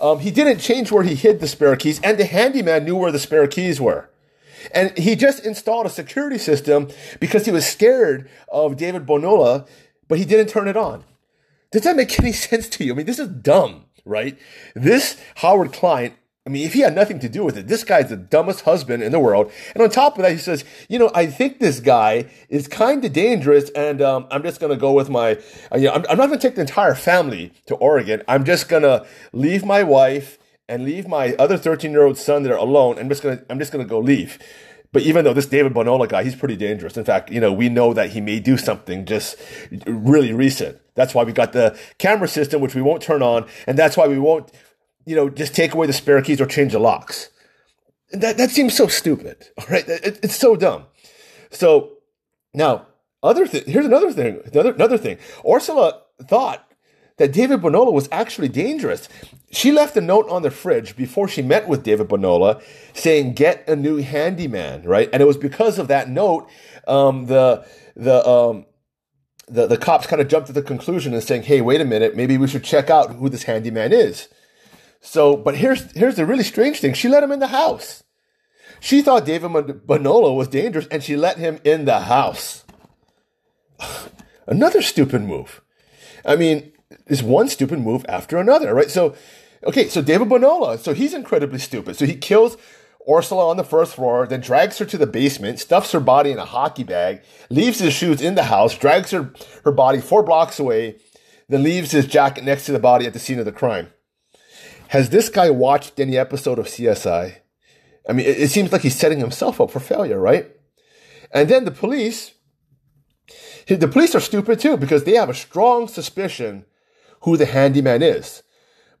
Um, 0.00 0.20
he 0.20 0.30
didn't 0.30 0.60
change 0.60 0.92
where 0.92 1.02
he 1.02 1.14
hid 1.14 1.40
the 1.40 1.48
spare 1.48 1.76
keys, 1.76 2.00
and 2.02 2.18
the 2.18 2.24
handyman 2.24 2.84
knew 2.84 2.96
where 2.96 3.10
the 3.10 3.18
spare 3.18 3.48
keys 3.48 3.80
were. 3.80 4.08
And 4.72 4.96
he 4.98 5.16
just 5.16 5.44
installed 5.44 5.86
a 5.86 5.90
security 5.90 6.38
system 6.38 6.88
because 7.20 7.44
he 7.44 7.52
was 7.52 7.66
scared 7.66 8.28
of 8.48 8.76
David 8.76 9.06
Bonola, 9.06 9.66
but 10.08 10.18
he 10.18 10.24
didn't 10.24 10.48
turn 10.48 10.68
it 10.68 10.76
on. 10.76 11.04
Does 11.70 11.82
that 11.82 11.96
make 11.96 12.18
any 12.20 12.32
sense 12.32 12.68
to 12.70 12.84
you? 12.84 12.92
I 12.92 12.96
mean, 12.96 13.06
this 13.06 13.18
is 13.18 13.28
dumb, 13.28 13.86
right? 14.04 14.38
This 14.74 15.20
Howard 15.36 15.72
Klein, 15.72 16.14
I 16.48 16.50
mean, 16.50 16.64
if 16.64 16.72
he 16.72 16.80
had 16.80 16.94
nothing 16.94 17.18
to 17.18 17.28
do 17.28 17.44
with 17.44 17.58
it, 17.58 17.68
this 17.68 17.84
guy's 17.84 18.08
the 18.08 18.16
dumbest 18.16 18.62
husband 18.62 19.02
in 19.02 19.12
the 19.12 19.20
world. 19.20 19.52
And 19.74 19.82
on 19.82 19.90
top 19.90 20.16
of 20.16 20.22
that, 20.22 20.32
he 20.32 20.38
says, 20.38 20.64
you 20.88 20.98
know, 20.98 21.10
I 21.14 21.26
think 21.26 21.58
this 21.58 21.78
guy 21.78 22.24
is 22.48 22.66
kind 22.66 23.04
of 23.04 23.12
dangerous, 23.12 23.68
and 23.70 24.00
um, 24.00 24.26
I'm 24.30 24.42
just 24.42 24.58
going 24.58 24.72
to 24.72 24.78
go 24.78 24.94
with 24.94 25.10
my, 25.10 25.32
uh, 25.70 25.76
you 25.76 25.88
know, 25.88 25.92
I'm, 25.92 26.06
I'm 26.08 26.16
not 26.16 26.28
going 26.28 26.38
to 26.38 26.48
take 26.48 26.54
the 26.54 26.62
entire 26.62 26.94
family 26.94 27.52
to 27.66 27.74
Oregon. 27.74 28.22
I'm 28.26 28.44
just 28.44 28.66
going 28.66 28.84
to 28.84 29.06
leave 29.34 29.62
my 29.62 29.82
wife 29.82 30.38
and 30.68 30.84
leave 30.84 31.08
my 31.08 31.34
other 31.34 31.56
13 31.56 31.90
year 31.90 32.04
old 32.04 32.18
son 32.18 32.42
there 32.42 32.56
alone. 32.56 32.98
I'm 32.98 33.08
just 33.08 33.22
gonna 33.22 33.42
I'm 33.48 33.58
just 33.58 33.72
gonna 33.72 33.84
go 33.84 33.98
leave. 33.98 34.38
But 34.92 35.02
even 35.02 35.24
though 35.24 35.34
this 35.34 35.46
David 35.46 35.74
Bonola 35.74 36.08
guy, 36.08 36.24
he's 36.24 36.34
pretty 36.34 36.56
dangerous. 36.56 36.96
In 36.96 37.04
fact, 37.04 37.30
you 37.30 37.40
know, 37.40 37.52
we 37.52 37.68
know 37.68 37.92
that 37.92 38.10
he 38.10 38.20
may 38.20 38.40
do 38.40 38.56
something 38.56 39.04
just 39.04 39.36
really 39.86 40.32
recent. 40.32 40.78
That's 40.94 41.14
why 41.14 41.24
we 41.24 41.32
got 41.32 41.52
the 41.52 41.78
camera 41.98 42.26
system, 42.26 42.60
which 42.60 42.74
we 42.74 42.82
won't 42.82 43.02
turn 43.02 43.22
on, 43.22 43.46
and 43.66 43.78
that's 43.78 43.96
why 43.96 44.08
we 44.08 44.18
won't, 44.18 44.50
you 45.04 45.14
know, 45.14 45.28
just 45.28 45.54
take 45.54 45.74
away 45.74 45.86
the 45.86 45.92
spare 45.92 46.22
keys 46.22 46.40
or 46.40 46.46
change 46.46 46.72
the 46.72 46.78
locks. 46.78 47.28
That 48.12 48.38
that 48.38 48.50
seems 48.50 48.74
so 48.74 48.86
stupid. 48.86 49.48
All 49.58 49.66
right, 49.68 49.86
it, 49.86 50.20
it's 50.22 50.36
so 50.36 50.56
dumb. 50.56 50.86
So 51.50 51.98
now, 52.54 52.86
other 53.22 53.46
thing. 53.46 53.64
Here's 53.66 53.86
another 53.86 54.12
thing. 54.12 54.40
Another 54.52 54.72
another 54.72 54.98
thing. 54.98 55.18
Ursula 55.46 56.02
thought 56.22 56.67
that 57.18 57.32
David 57.32 57.60
Bonola 57.60 57.92
was 57.92 58.08
actually 58.10 58.48
dangerous. 58.48 59.08
She 59.50 59.70
left 59.70 59.96
a 59.96 60.00
note 60.00 60.28
on 60.28 60.42
the 60.42 60.50
fridge 60.50 60.96
before 60.96 61.28
she 61.28 61.42
met 61.42 61.68
with 61.68 61.82
David 61.82 62.08
Bonola 62.08 62.62
saying, 62.94 63.34
get 63.34 63.68
a 63.68 63.76
new 63.76 63.98
handyman, 63.98 64.82
right? 64.84 65.10
And 65.12 65.20
it 65.20 65.26
was 65.26 65.36
because 65.36 65.78
of 65.78 65.88
that 65.88 66.08
note, 66.08 66.48
um, 66.86 67.26
the, 67.26 67.66
the, 67.96 68.26
um, 68.26 68.66
the, 69.48 69.66
the 69.66 69.76
cops 69.76 70.06
kind 70.06 70.22
of 70.22 70.28
jumped 70.28 70.46
to 70.46 70.52
the 70.52 70.62
conclusion 70.62 71.12
and 71.12 71.22
saying, 71.22 71.42
hey, 71.42 71.60
wait 71.60 71.80
a 71.80 71.84
minute, 71.84 72.16
maybe 72.16 72.38
we 72.38 72.48
should 72.48 72.64
check 72.64 72.88
out 72.88 73.16
who 73.16 73.28
this 73.28 73.44
handyman 73.44 73.92
is. 73.92 74.28
So, 75.00 75.36
but 75.36 75.56
here's, 75.56 75.90
here's 75.92 76.16
the 76.16 76.26
really 76.26 76.44
strange 76.44 76.80
thing. 76.80 76.94
She 76.94 77.08
let 77.08 77.22
him 77.22 77.32
in 77.32 77.40
the 77.40 77.48
house. 77.48 78.04
She 78.80 79.02
thought 79.02 79.24
David 79.24 79.50
Bonola 79.50 80.36
was 80.36 80.46
dangerous 80.46 80.86
and 80.88 81.02
she 81.02 81.16
let 81.16 81.38
him 81.38 81.58
in 81.64 81.84
the 81.84 82.00
house. 82.00 82.64
Another 84.46 84.82
stupid 84.82 85.22
move. 85.22 85.62
I 86.24 86.36
mean, 86.36 86.72
is 87.06 87.22
one 87.22 87.48
stupid 87.48 87.80
move 87.80 88.04
after 88.08 88.38
another, 88.38 88.74
right? 88.74 88.90
So, 88.90 89.14
okay, 89.64 89.88
so 89.88 90.02
David 90.02 90.28
Bonola, 90.28 90.78
so 90.78 90.94
he's 90.94 91.14
incredibly 91.14 91.58
stupid. 91.58 91.96
So 91.96 92.06
he 92.06 92.16
kills 92.16 92.56
Ursula 93.08 93.48
on 93.48 93.56
the 93.56 93.64
first 93.64 93.94
floor, 93.94 94.26
then 94.26 94.40
drags 94.40 94.78
her 94.78 94.84
to 94.84 94.98
the 94.98 95.06
basement, 95.06 95.58
stuffs 95.58 95.92
her 95.92 96.00
body 96.00 96.30
in 96.30 96.38
a 96.38 96.44
hockey 96.44 96.84
bag, 96.84 97.22
leaves 97.50 97.78
his 97.78 97.94
shoes 97.94 98.20
in 98.20 98.34
the 98.34 98.44
house, 98.44 98.76
drags 98.76 99.10
her, 99.10 99.32
her 99.64 99.72
body 99.72 100.00
four 100.00 100.22
blocks 100.22 100.58
away, 100.58 100.96
then 101.48 101.62
leaves 101.62 101.92
his 101.92 102.06
jacket 102.06 102.44
next 102.44 102.66
to 102.66 102.72
the 102.72 102.78
body 102.78 103.06
at 103.06 103.14
the 103.14 103.18
scene 103.18 103.38
of 103.38 103.46
the 103.46 103.52
crime. 103.52 103.88
Has 104.88 105.10
this 105.10 105.28
guy 105.28 105.50
watched 105.50 105.98
any 105.98 106.16
episode 106.16 106.58
of 106.58 106.66
CSI? 106.66 107.36
I 108.08 108.12
mean, 108.12 108.26
it, 108.26 108.38
it 108.38 108.50
seems 108.50 108.72
like 108.72 108.82
he's 108.82 108.96
setting 108.96 109.20
himself 109.20 109.60
up 109.60 109.70
for 109.70 109.80
failure, 109.80 110.18
right? 110.18 110.50
And 111.30 111.48
then 111.48 111.64
the 111.64 111.70
police, 111.70 112.32
the 113.66 113.88
police 113.88 114.14
are 114.14 114.20
stupid 114.20 114.60
too 114.60 114.76
because 114.76 115.04
they 115.04 115.14
have 115.14 115.28
a 115.28 115.34
strong 115.34 115.88
suspicion 115.88 116.64
who 117.22 117.36
the 117.36 117.46
handyman 117.46 118.02
is, 118.02 118.42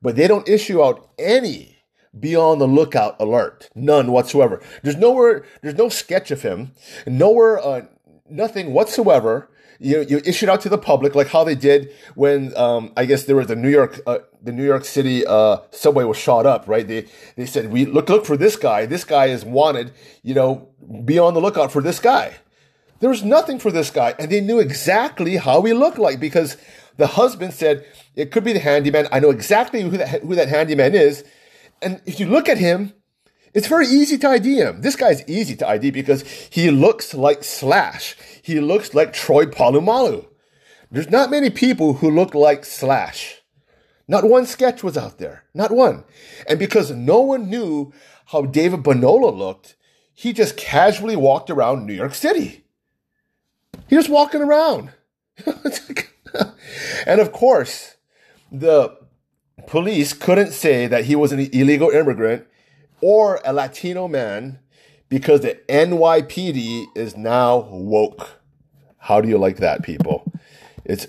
but 0.02 0.16
they 0.16 0.28
don't 0.28 0.48
issue 0.48 0.82
out 0.82 1.10
any 1.18 1.78
be 2.18 2.34
on 2.36 2.58
the 2.58 2.66
lookout 2.66 3.16
alert. 3.20 3.68
None 3.74 4.12
whatsoever. 4.12 4.60
There's 4.82 4.96
nowhere, 4.96 5.44
there's 5.62 5.74
no 5.76 5.88
sketch 5.88 6.30
of 6.30 6.42
him, 6.42 6.72
nowhere, 7.06 7.58
uh, 7.58 7.82
nothing 8.28 8.72
whatsoever. 8.72 9.50
You, 9.80 10.04
you 10.08 10.20
issued 10.24 10.48
out 10.48 10.60
to 10.62 10.68
the 10.68 10.78
public 10.78 11.14
like 11.14 11.28
how 11.28 11.44
they 11.44 11.54
did 11.54 11.92
when, 12.16 12.56
um, 12.56 12.92
I 12.96 13.04
guess 13.04 13.24
there 13.24 13.36
was 13.36 13.46
the 13.46 13.54
New 13.54 13.68
York, 13.68 14.00
uh, 14.06 14.18
the 14.42 14.50
New 14.50 14.64
York 14.64 14.84
City, 14.84 15.24
uh, 15.24 15.58
subway 15.70 16.02
was 16.02 16.16
shot 16.16 16.46
up, 16.46 16.66
right? 16.66 16.86
They, 16.86 17.06
they 17.36 17.46
said, 17.46 17.70
we 17.70 17.84
look, 17.84 18.08
look 18.08 18.26
for 18.26 18.36
this 18.36 18.56
guy. 18.56 18.86
This 18.86 19.04
guy 19.04 19.26
is 19.26 19.44
wanted, 19.44 19.92
you 20.22 20.34
know, 20.34 20.70
be 21.04 21.18
on 21.18 21.34
the 21.34 21.40
lookout 21.40 21.70
for 21.70 21.80
this 21.80 22.00
guy. 22.00 22.34
There 23.00 23.10
was 23.10 23.22
nothing 23.22 23.60
for 23.60 23.70
this 23.70 23.90
guy 23.90 24.16
and 24.18 24.32
they 24.32 24.40
knew 24.40 24.58
exactly 24.58 25.36
how 25.36 25.62
he 25.62 25.72
looked 25.72 25.98
like 25.98 26.18
because 26.18 26.56
the 26.98 27.06
husband 27.06 27.54
said, 27.54 27.86
it 28.14 28.30
could 28.30 28.44
be 28.44 28.52
the 28.52 28.60
handyman. 28.60 29.08
I 29.10 29.20
know 29.20 29.30
exactly 29.30 29.80
who 29.80 29.96
that, 29.96 30.22
who 30.22 30.34
that 30.34 30.48
handyman 30.48 30.94
is 30.94 31.24
and 31.80 32.00
if 32.06 32.18
you 32.18 32.26
look 32.26 32.48
at 32.48 32.58
him, 32.58 32.92
it's 33.54 33.68
very 33.68 33.86
easy 33.86 34.18
to 34.18 34.28
ID 34.28 34.56
him. 34.56 34.82
This 34.82 34.96
guy's 34.96 35.26
easy 35.28 35.56
to 35.56 35.68
ID 35.68 35.90
because 35.90 36.22
he 36.50 36.70
looks 36.70 37.14
like 37.14 37.44
Slash. 37.44 38.16
He 38.42 38.60
looks 38.60 38.94
like 38.94 39.12
Troy 39.12 39.46
Polamalu. 39.46 40.26
There's 40.90 41.10
not 41.10 41.30
many 41.30 41.50
people 41.50 41.94
who 41.94 42.10
look 42.10 42.34
like 42.34 42.64
Slash. 42.64 43.42
Not 44.06 44.24
one 44.24 44.46
sketch 44.46 44.82
was 44.82 44.96
out 44.96 45.18
there. 45.18 45.44
Not 45.54 45.70
one. 45.70 46.04
And 46.46 46.58
because 46.58 46.90
no 46.90 47.20
one 47.20 47.50
knew 47.50 47.92
how 48.26 48.42
David 48.42 48.82
Bonola 48.82 49.36
looked, 49.36 49.76
he 50.14 50.32
just 50.32 50.56
casually 50.56 51.16
walked 51.16 51.50
around 51.50 51.86
New 51.86 51.92
York 51.92 52.14
City. 52.14 52.64
He 53.86 53.96
was 53.96 54.08
walking 54.08 54.42
around. 54.42 54.92
and 57.06 57.20
of 57.20 57.32
course, 57.32 57.96
the 58.50 58.96
police 59.66 60.12
couldn't 60.12 60.52
say 60.52 60.86
that 60.86 61.04
he 61.04 61.16
was 61.16 61.32
an 61.32 61.40
illegal 61.52 61.90
immigrant 61.90 62.46
or 63.00 63.40
a 63.44 63.52
Latino 63.52 64.08
man 64.08 64.58
because 65.08 65.40
the 65.40 65.58
NYPD 65.68 66.86
is 66.94 67.16
now 67.16 67.68
woke. 67.70 68.40
How 68.98 69.20
do 69.20 69.28
you 69.28 69.38
like 69.38 69.58
that, 69.58 69.82
people? 69.82 70.32
It's 70.84 71.06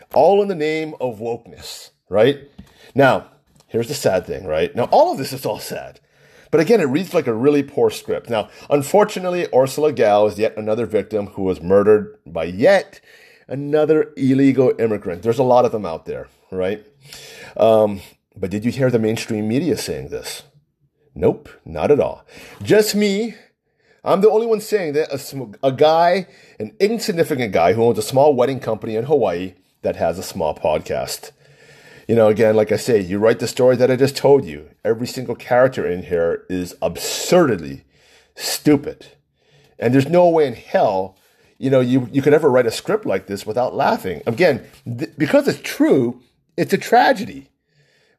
all 0.14 0.42
in 0.42 0.48
the 0.48 0.54
name 0.54 0.94
of 1.00 1.18
wokeness, 1.18 1.90
right? 2.08 2.40
Now, 2.94 3.30
here's 3.66 3.88
the 3.88 3.94
sad 3.94 4.26
thing, 4.26 4.46
right? 4.46 4.74
Now, 4.74 4.84
all 4.84 5.12
of 5.12 5.18
this 5.18 5.32
is 5.32 5.44
all 5.44 5.58
sad. 5.58 6.00
But 6.50 6.60
again, 6.60 6.80
it 6.80 6.84
reads 6.84 7.12
like 7.12 7.26
a 7.26 7.34
really 7.34 7.64
poor 7.64 7.90
script. 7.90 8.30
Now, 8.30 8.48
unfortunately, 8.70 9.48
Ursula 9.52 9.92
Gaal 9.92 10.28
is 10.28 10.38
yet 10.38 10.56
another 10.56 10.86
victim 10.86 11.26
who 11.28 11.42
was 11.42 11.60
murdered 11.60 12.16
by 12.24 12.44
yet 12.44 13.00
another 13.48 14.12
illegal 14.16 14.72
immigrant. 14.78 15.22
There's 15.22 15.38
a 15.38 15.44
lot 15.44 15.64
of 15.64 15.72
them 15.72 15.86
out 15.86 16.06
there, 16.06 16.28
right? 16.50 16.84
Um, 17.56 18.00
but 18.36 18.50
did 18.50 18.64
you 18.64 18.70
hear 18.70 18.90
the 18.90 18.98
mainstream 18.98 19.48
media 19.48 19.76
saying 19.76 20.08
this? 20.08 20.42
Nope, 21.14 21.48
not 21.64 21.90
at 21.90 22.00
all. 22.00 22.26
Just 22.62 22.94
me. 22.94 23.34
I'm 24.02 24.20
the 24.20 24.30
only 24.30 24.46
one 24.46 24.60
saying 24.60 24.92
that 24.94 25.10
a, 25.12 25.66
a 25.66 25.72
guy, 25.72 26.26
an 26.58 26.76
insignificant 26.78 27.52
guy 27.52 27.72
who 27.72 27.84
owns 27.84 27.98
a 27.98 28.02
small 28.02 28.34
wedding 28.34 28.60
company 28.60 28.96
in 28.96 29.04
Hawaii 29.04 29.54
that 29.82 29.96
has 29.96 30.18
a 30.18 30.22
small 30.22 30.54
podcast. 30.54 31.30
You 32.08 32.14
know, 32.16 32.28
again, 32.28 32.54
like 32.54 32.70
I 32.70 32.76
say, 32.76 33.00
you 33.00 33.18
write 33.18 33.38
the 33.38 33.48
story 33.48 33.76
that 33.76 33.90
I 33.90 33.96
just 33.96 34.16
told 34.16 34.44
you. 34.44 34.70
Every 34.84 35.06
single 35.06 35.34
character 35.34 35.88
in 35.88 36.02
here 36.02 36.44
is 36.50 36.74
absurdly 36.82 37.84
stupid. 38.34 39.06
And 39.78 39.94
there's 39.94 40.08
no 40.08 40.28
way 40.28 40.46
in 40.46 40.54
hell, 40.54 41.16
you 41.58 41.70
know, 41.70 41.80
you, 41.80 42.08
you 42.12 42.22
could 42.22 42.34
ever 42.34 42.50
write 42.50 42.66
a 42.66 42.70
script 42.70 43.06
like 43.06 43.26
this 43.26 43.46
without 43.46 43.74
laughing. 43.74 44.22
Again, 44.26 44.64
th- 44.84 45.12
because 45.16 45.48
it's 45.48 45.60
true, 45.62 46.20
it's 46.56 46.72
a 46.72 46.78
tragedy, 46.78 47.50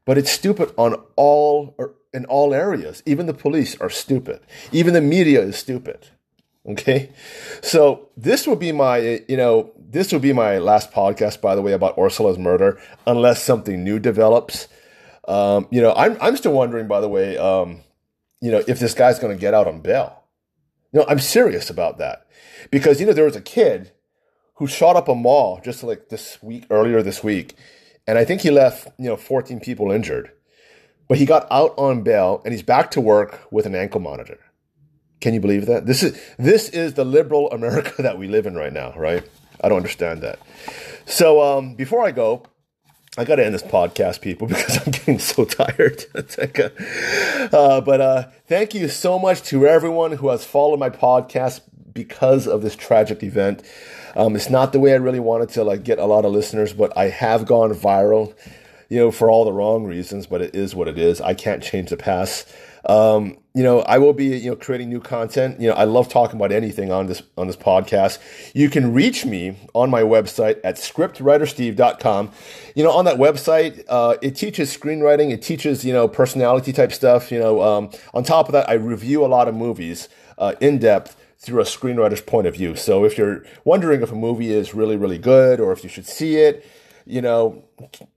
but 0.04 0.18
it's 0.18 0.30
stupid 0.30 0.72
on 0.76 0.94
all 1.16 1.74
or 1.78 1.94
in 2.12 2.24
all 2.26 2.54
areas. 2.54 3.02
Even 3.06 3.26
the 3.26 3.34
police 3.34 3.78
are 3.80 3.90
stupid. 3.90 4.40
Even 4.72 4.94
the 4.94 5.00
media 5.00 5.40
is 5.42 5.56
stupid. 5.56 6.08
Okay, 6.68 7.10
so 7.62 8.08
this 8.16 8.44
will 8.44 8.56
be 8.56 8.72
my 8.72 9.22
you 9.28 9.36
know 9.36 9.70
this 9.78 10.12
will 10.12 10.18
be 10.18 10.32
my 10.32 10.58
last 10.58 10.90
podcast 10.90 11.40
by 11.40 11.54
the 11.54 11.62
way 11.62 11.72
about 11.72 11.96
Ursula's 11.96 12.38
murder 12.38 12.80
unless 13.06 13.40
something 13.40 13.84
new 13.84 14.00
develops. 14.00 14.66
Um, 15.28 15.68
you 15.70 15.80
know, 15.80 15.92
I'm 15.92 16.16
I'm 16.20 16.36
still 16.36 16.52
wondering 16.52 16.88
by 16.88 17.00
the 17.00 17.08
way, 17.08 17.38
um, 17.38 17.82
you 18.40 18.50
know, 18.50 18.64
if 18.66 18.80
this 18.80 18.94
guy's 18.94 19.20
going 19.20 19.36
to 19.36 19.40
get 19.40 19.54
out 19.54 19.68
on 19.68 19.80
bail. 19.80 20.24
Know, 20.92 21.04
I'm 21.08 21.18
serious 21.18 21.68
about 21.70 21.98
that 21.98 22.26
because 22.70 23.00
you 23.00 23.06
know 23.06 23.12
there 23.12 23.24
was 23.24 23.36
a 23.36 23.40
kid 23.40 23.92
who 24.54 24.66
shot 24.66 24.96
up 24.96 25.08
a 25.08 25.14
mall 25.14 25.60
just 25.62 25.82
like 25.82 26.08
this 26.08 26.42
week 26.42 26.66
earlier 26.70 27.02
this 27.02 27.22
week 27.22 27.56
and 28.06 28.18
I 28.18 28.24
think 28.24 28.42
he 28.42 28.50
left, 28.50 28.88
you 28.98 29.06
know, 29.06 29.16
14 29.16 29.60
people 29.60 29.90
injured. 29.90 30.30
But 31.08 31.18
he 31.18 31.26
got 31.26 31.46
out 31.50 31.74
on 31.76 32.02
bail 32.02 32.40
and 32.44 32.52
he's 32.52 32.62
back 32.62 32.90
to 32.92 33.00
work 33.00 33.40
with 33.50 33.66
an 33.66 33.74
ankle 33.74 34.00
monitor. 34.00 34.38
Can 35.20 35.34
you 35.34 35.40
believe 35.40 35.66
that? 35.66 35.86
This 35.86 36.02
is 36.02 36.20
this 36.38 36.68
is 36.68 36.94
the 36.94 37.04
liberal 37.04 37.50
America 37.52 38.02
that 38.02 38.18
we 38.18 38.28
live 38.28 38.46
in 38.46 38.54
right 38.54 38.72
now, 38.72 38.92
right? 38.96 39.28
I 39.60 39.68
don't 39.68 39.78
understand 39.78 40.22
that. 40.22 40.38
So 41.06 41.40
um, 41.42 41.74
before 41.74 42.04
I 42.04 42.10
go, 42.10 42.44
I 43.18 43.24
got 43.24 43.36
to 43.36 43.44
end 43.46 43.54
this 43.54 43.62
podcast, 43.62 44.20
people, 44.20 44.46
because 44.48 44.76
I'm 44.78 44.92
getting 44.92 45.18
so 45.18 45.44
tired. 45.44 46.04
uh, 47.52 47.80
but 47.80 48.00
uh, 48.00 48.28
thank 48.46 48.74
you 48.74 48.88
so 48.88 49.18
much 49.18 49.42
to 49.44 49.66
everyone 49.66 50.12
who 50.12 50.28
has 50.28 50.44
followed 50.44 50.78
my 50.78 50.90
podcast 50.90 51.62
because 51.94 52.46
of 52.46 52.62
this 52.62 52.76
tragic 52.76 53.22
event. 53.22 53.62
Um, 54.14 54.36
it's 54.36 54.50
not 54.50 54.72
the 54.72 54.80
way 54.80 54.92
I 54.92 54.96
really 54.96 55.20
wanted 55.20 55.48
to 55.50 55.64
like 55.64 55.82
get 55.82 55.98
a 55.98 56.04
lot 56.04 56.24
of 56.24 56.32
listeners, 56.32 56.72
but 56.72 56.96
I 56.96 57.08
have 57.08 57.46
gone 57.46 57.72
viral, 57.72 58.34
you 58.88 58.98
know, 58.98 59.10
for 59.10 59.30
all 59.30 59.44
the 59.44 59.52
wrong 59.52 59.84
reasons. 59.84 60.26
But 60.26 60.42
it 60.42 60.54
is 60.54 60.74
what 60.74 60.88
it 60.88 60.98
is. 60.98 61.20
I 61.20 61.34
can't 61.34 61.62
change 61.62 61.90
the 61.90 61.96
past. 61.96 62.48
Um, 62.86 63.38
you 63.54 63.62
know, 63.62 63.80
I 63.80 63.98
will 63.98 64.12
be, 64.12 64.26
you 64.26 64.50
know, 64.50 64.56
creating 64.56 64.90
new 64.90 65.00
content. 65.00 65.60
You 65.60 65.68
know, 65.68 65.74
I 65.74 65.84
love 65.84 66.08
talking 66.08 66.36
about 66.36 66.52
anything 66.52 66.92
on 66.92 67.06
this 67.06 67.22
on 67.36 67.46
this 67.46 67.56
podcast. 67.56 68.18
You 68.54 68.68
can 68.68 68.92
reach 68.92 69.24
me 69.24 69.56
on 69.74 69.90
my 69.90 70.02
website 70.02 70.60
at 70.62 70.76
scriptwritersteve.com. 70.76 72.30
You 72.74 72.84
know, 72.84 72.92
on 72.92 73.06
that 73.06 73.16
website, 73.16 73.82
uh, 73.88 74.16
it 74.20 74.36
teaches 74.36 74.76
screenwriting. 74.76 75.32
It 75.32 75.42
teaches, 75.42 75.84
you 75.84 75.92
know, 75.92 76.06
personality 76.06 76.72
type 76.72 76.92
stuff. 76.92 77.32
You 77.32 77.38
know, 77.38 77.62
um, 77.62 77.90
on 78.14 78.24
top 78.24 78.46
of 78.46 78.52
that, 78.52 78.68
I 78.68 78.74
review 78.74 79.24
a 79.24 79.28
lot 79.28 79.48
of 79.48 79.54
movies 79.54 80.08
uh, 80.38 80.54
in 80.60 80.78
depth 80.78 81.16
through 81.38 81.60
a 81.60 81.64
screenwriter's 81.64 82.20
point 82.20 82.46
of 82.46 82.54
view. 82.54 82.76
So 82.76 83.04
if 83.04 83.16
you're 83.16 83.44
wondering 83.64 84.02
if 84.02 84.12
a 84.12 84.16
movie 84.16 84.52
is 84.52 84.74
really, 84.74 84.96
really 84.96 85.18
good 85.18 85.60
or 85.60 85.72
if 85.72 85.82
you 85.82 85.88
should 85.88 86.06
see 86.06 86.36
it, 86.36 86.66
you 87.06 87.22
know, 87.22 87.64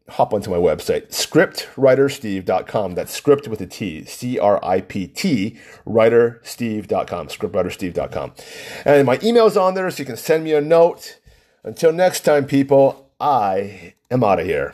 hop 0.09 0.33
onto 0.33 0.49
my 0.49 0.57
website, 0.57 1.09
scriptwritersteve.com. 1.09 2.95
That's 2.95 3.13
script 3.13 3.47
with 3.47 3.61
a 3.61 3.67
T, 3.67 4.03
C 4.05 4.37
R 4.39 4.59
I 4.63 4.81
P 4.81 5.07
T, 5.07 5.57
writersteve.com, 5.85 7.27
scriptwritersteve.com. 7.27 8.33
And 8.85 9.05
my 9.05 9.19
email's 9.23 9.57
on 9.57 9.73
there 9.73 9.89
so 9.91 9.99
you 9.99 10.05
can 10.05 10.17
send 10.17 10.43
me 10.43 10.53
a 10.53 10.61
note. 10.61 11.19
Until 11.63 11.91
next 11.91 12.21
time, 12.21 12.45
people, 12.45 13.11
I 13.19 13.93
am 14.09 14.23
out 14.23 14.39
of 14.39 14.45
here. 14.45 14.73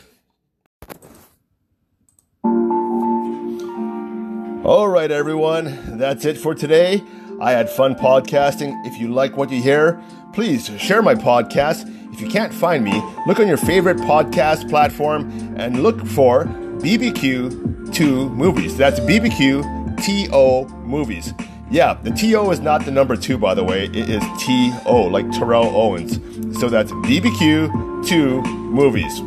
All 4.64 4.88
right, 4.88 5.12
everyone, 5.12 5.98
that's 5.98 6.26
it 6.26 6.38
for 6.38 6.56
today. 6.56 7.04
I 7.40 7.52
had 7.52 7.70
fun 7.70 7.94
podcasting. 7.96 8.74
If 8.86 9.00
you 9.00 9.10
like 9.10 9.38
what 9.38 9.52
you 9.52 9.62
hear, 9.62 10.02
please 10.34 10.72
share 10.80 11.02
my 11.02 11.14
podcast. 11.14 11.92
If 12.16 12.22
you 12.22 12.30
can't 12.30 12.54
find 12.54 12.82
me, 12.82 12.94
look 13.28 13.42
on 13.42 13.48
your 13.48 13.58
favorite 13.58 13.98
podcast 13.98 14.70
platform 14.70 15.30
and 15.58 15.84
look 15.84 16.00
for 16.08 16.46
BBQ2 16.46 18.34
Movies. 18.34 18.78
That's 18.78 19.02
BBQ 19.02 20.86
Movies. 20.86 21.34
Yeah, 21.70 21.96
the 21.96 22.12
TO 22.12 22.52
is 22.52 22.62
not 22.62 22.86
the 22.86 22.92
number 22.92 23.18
two, 23.18 23.38
by 23.38 23.54
the 23.54 23.66
way. 23.66 23.88
It 23.88 24.10
is 24.10 24.24
TO, 24.40 25.10
like 25.10 25.30
Terrell 25.32 25.76
Owens. 25.76 26.14
So 26.58 26.70
that's 26.70 26.94
BBQ2 26.94 28.46
Movies. 28.46 29.22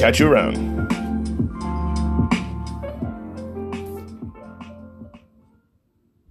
Catch 0.00 0.18
you 0.18 0.26
around. 0.26 0.77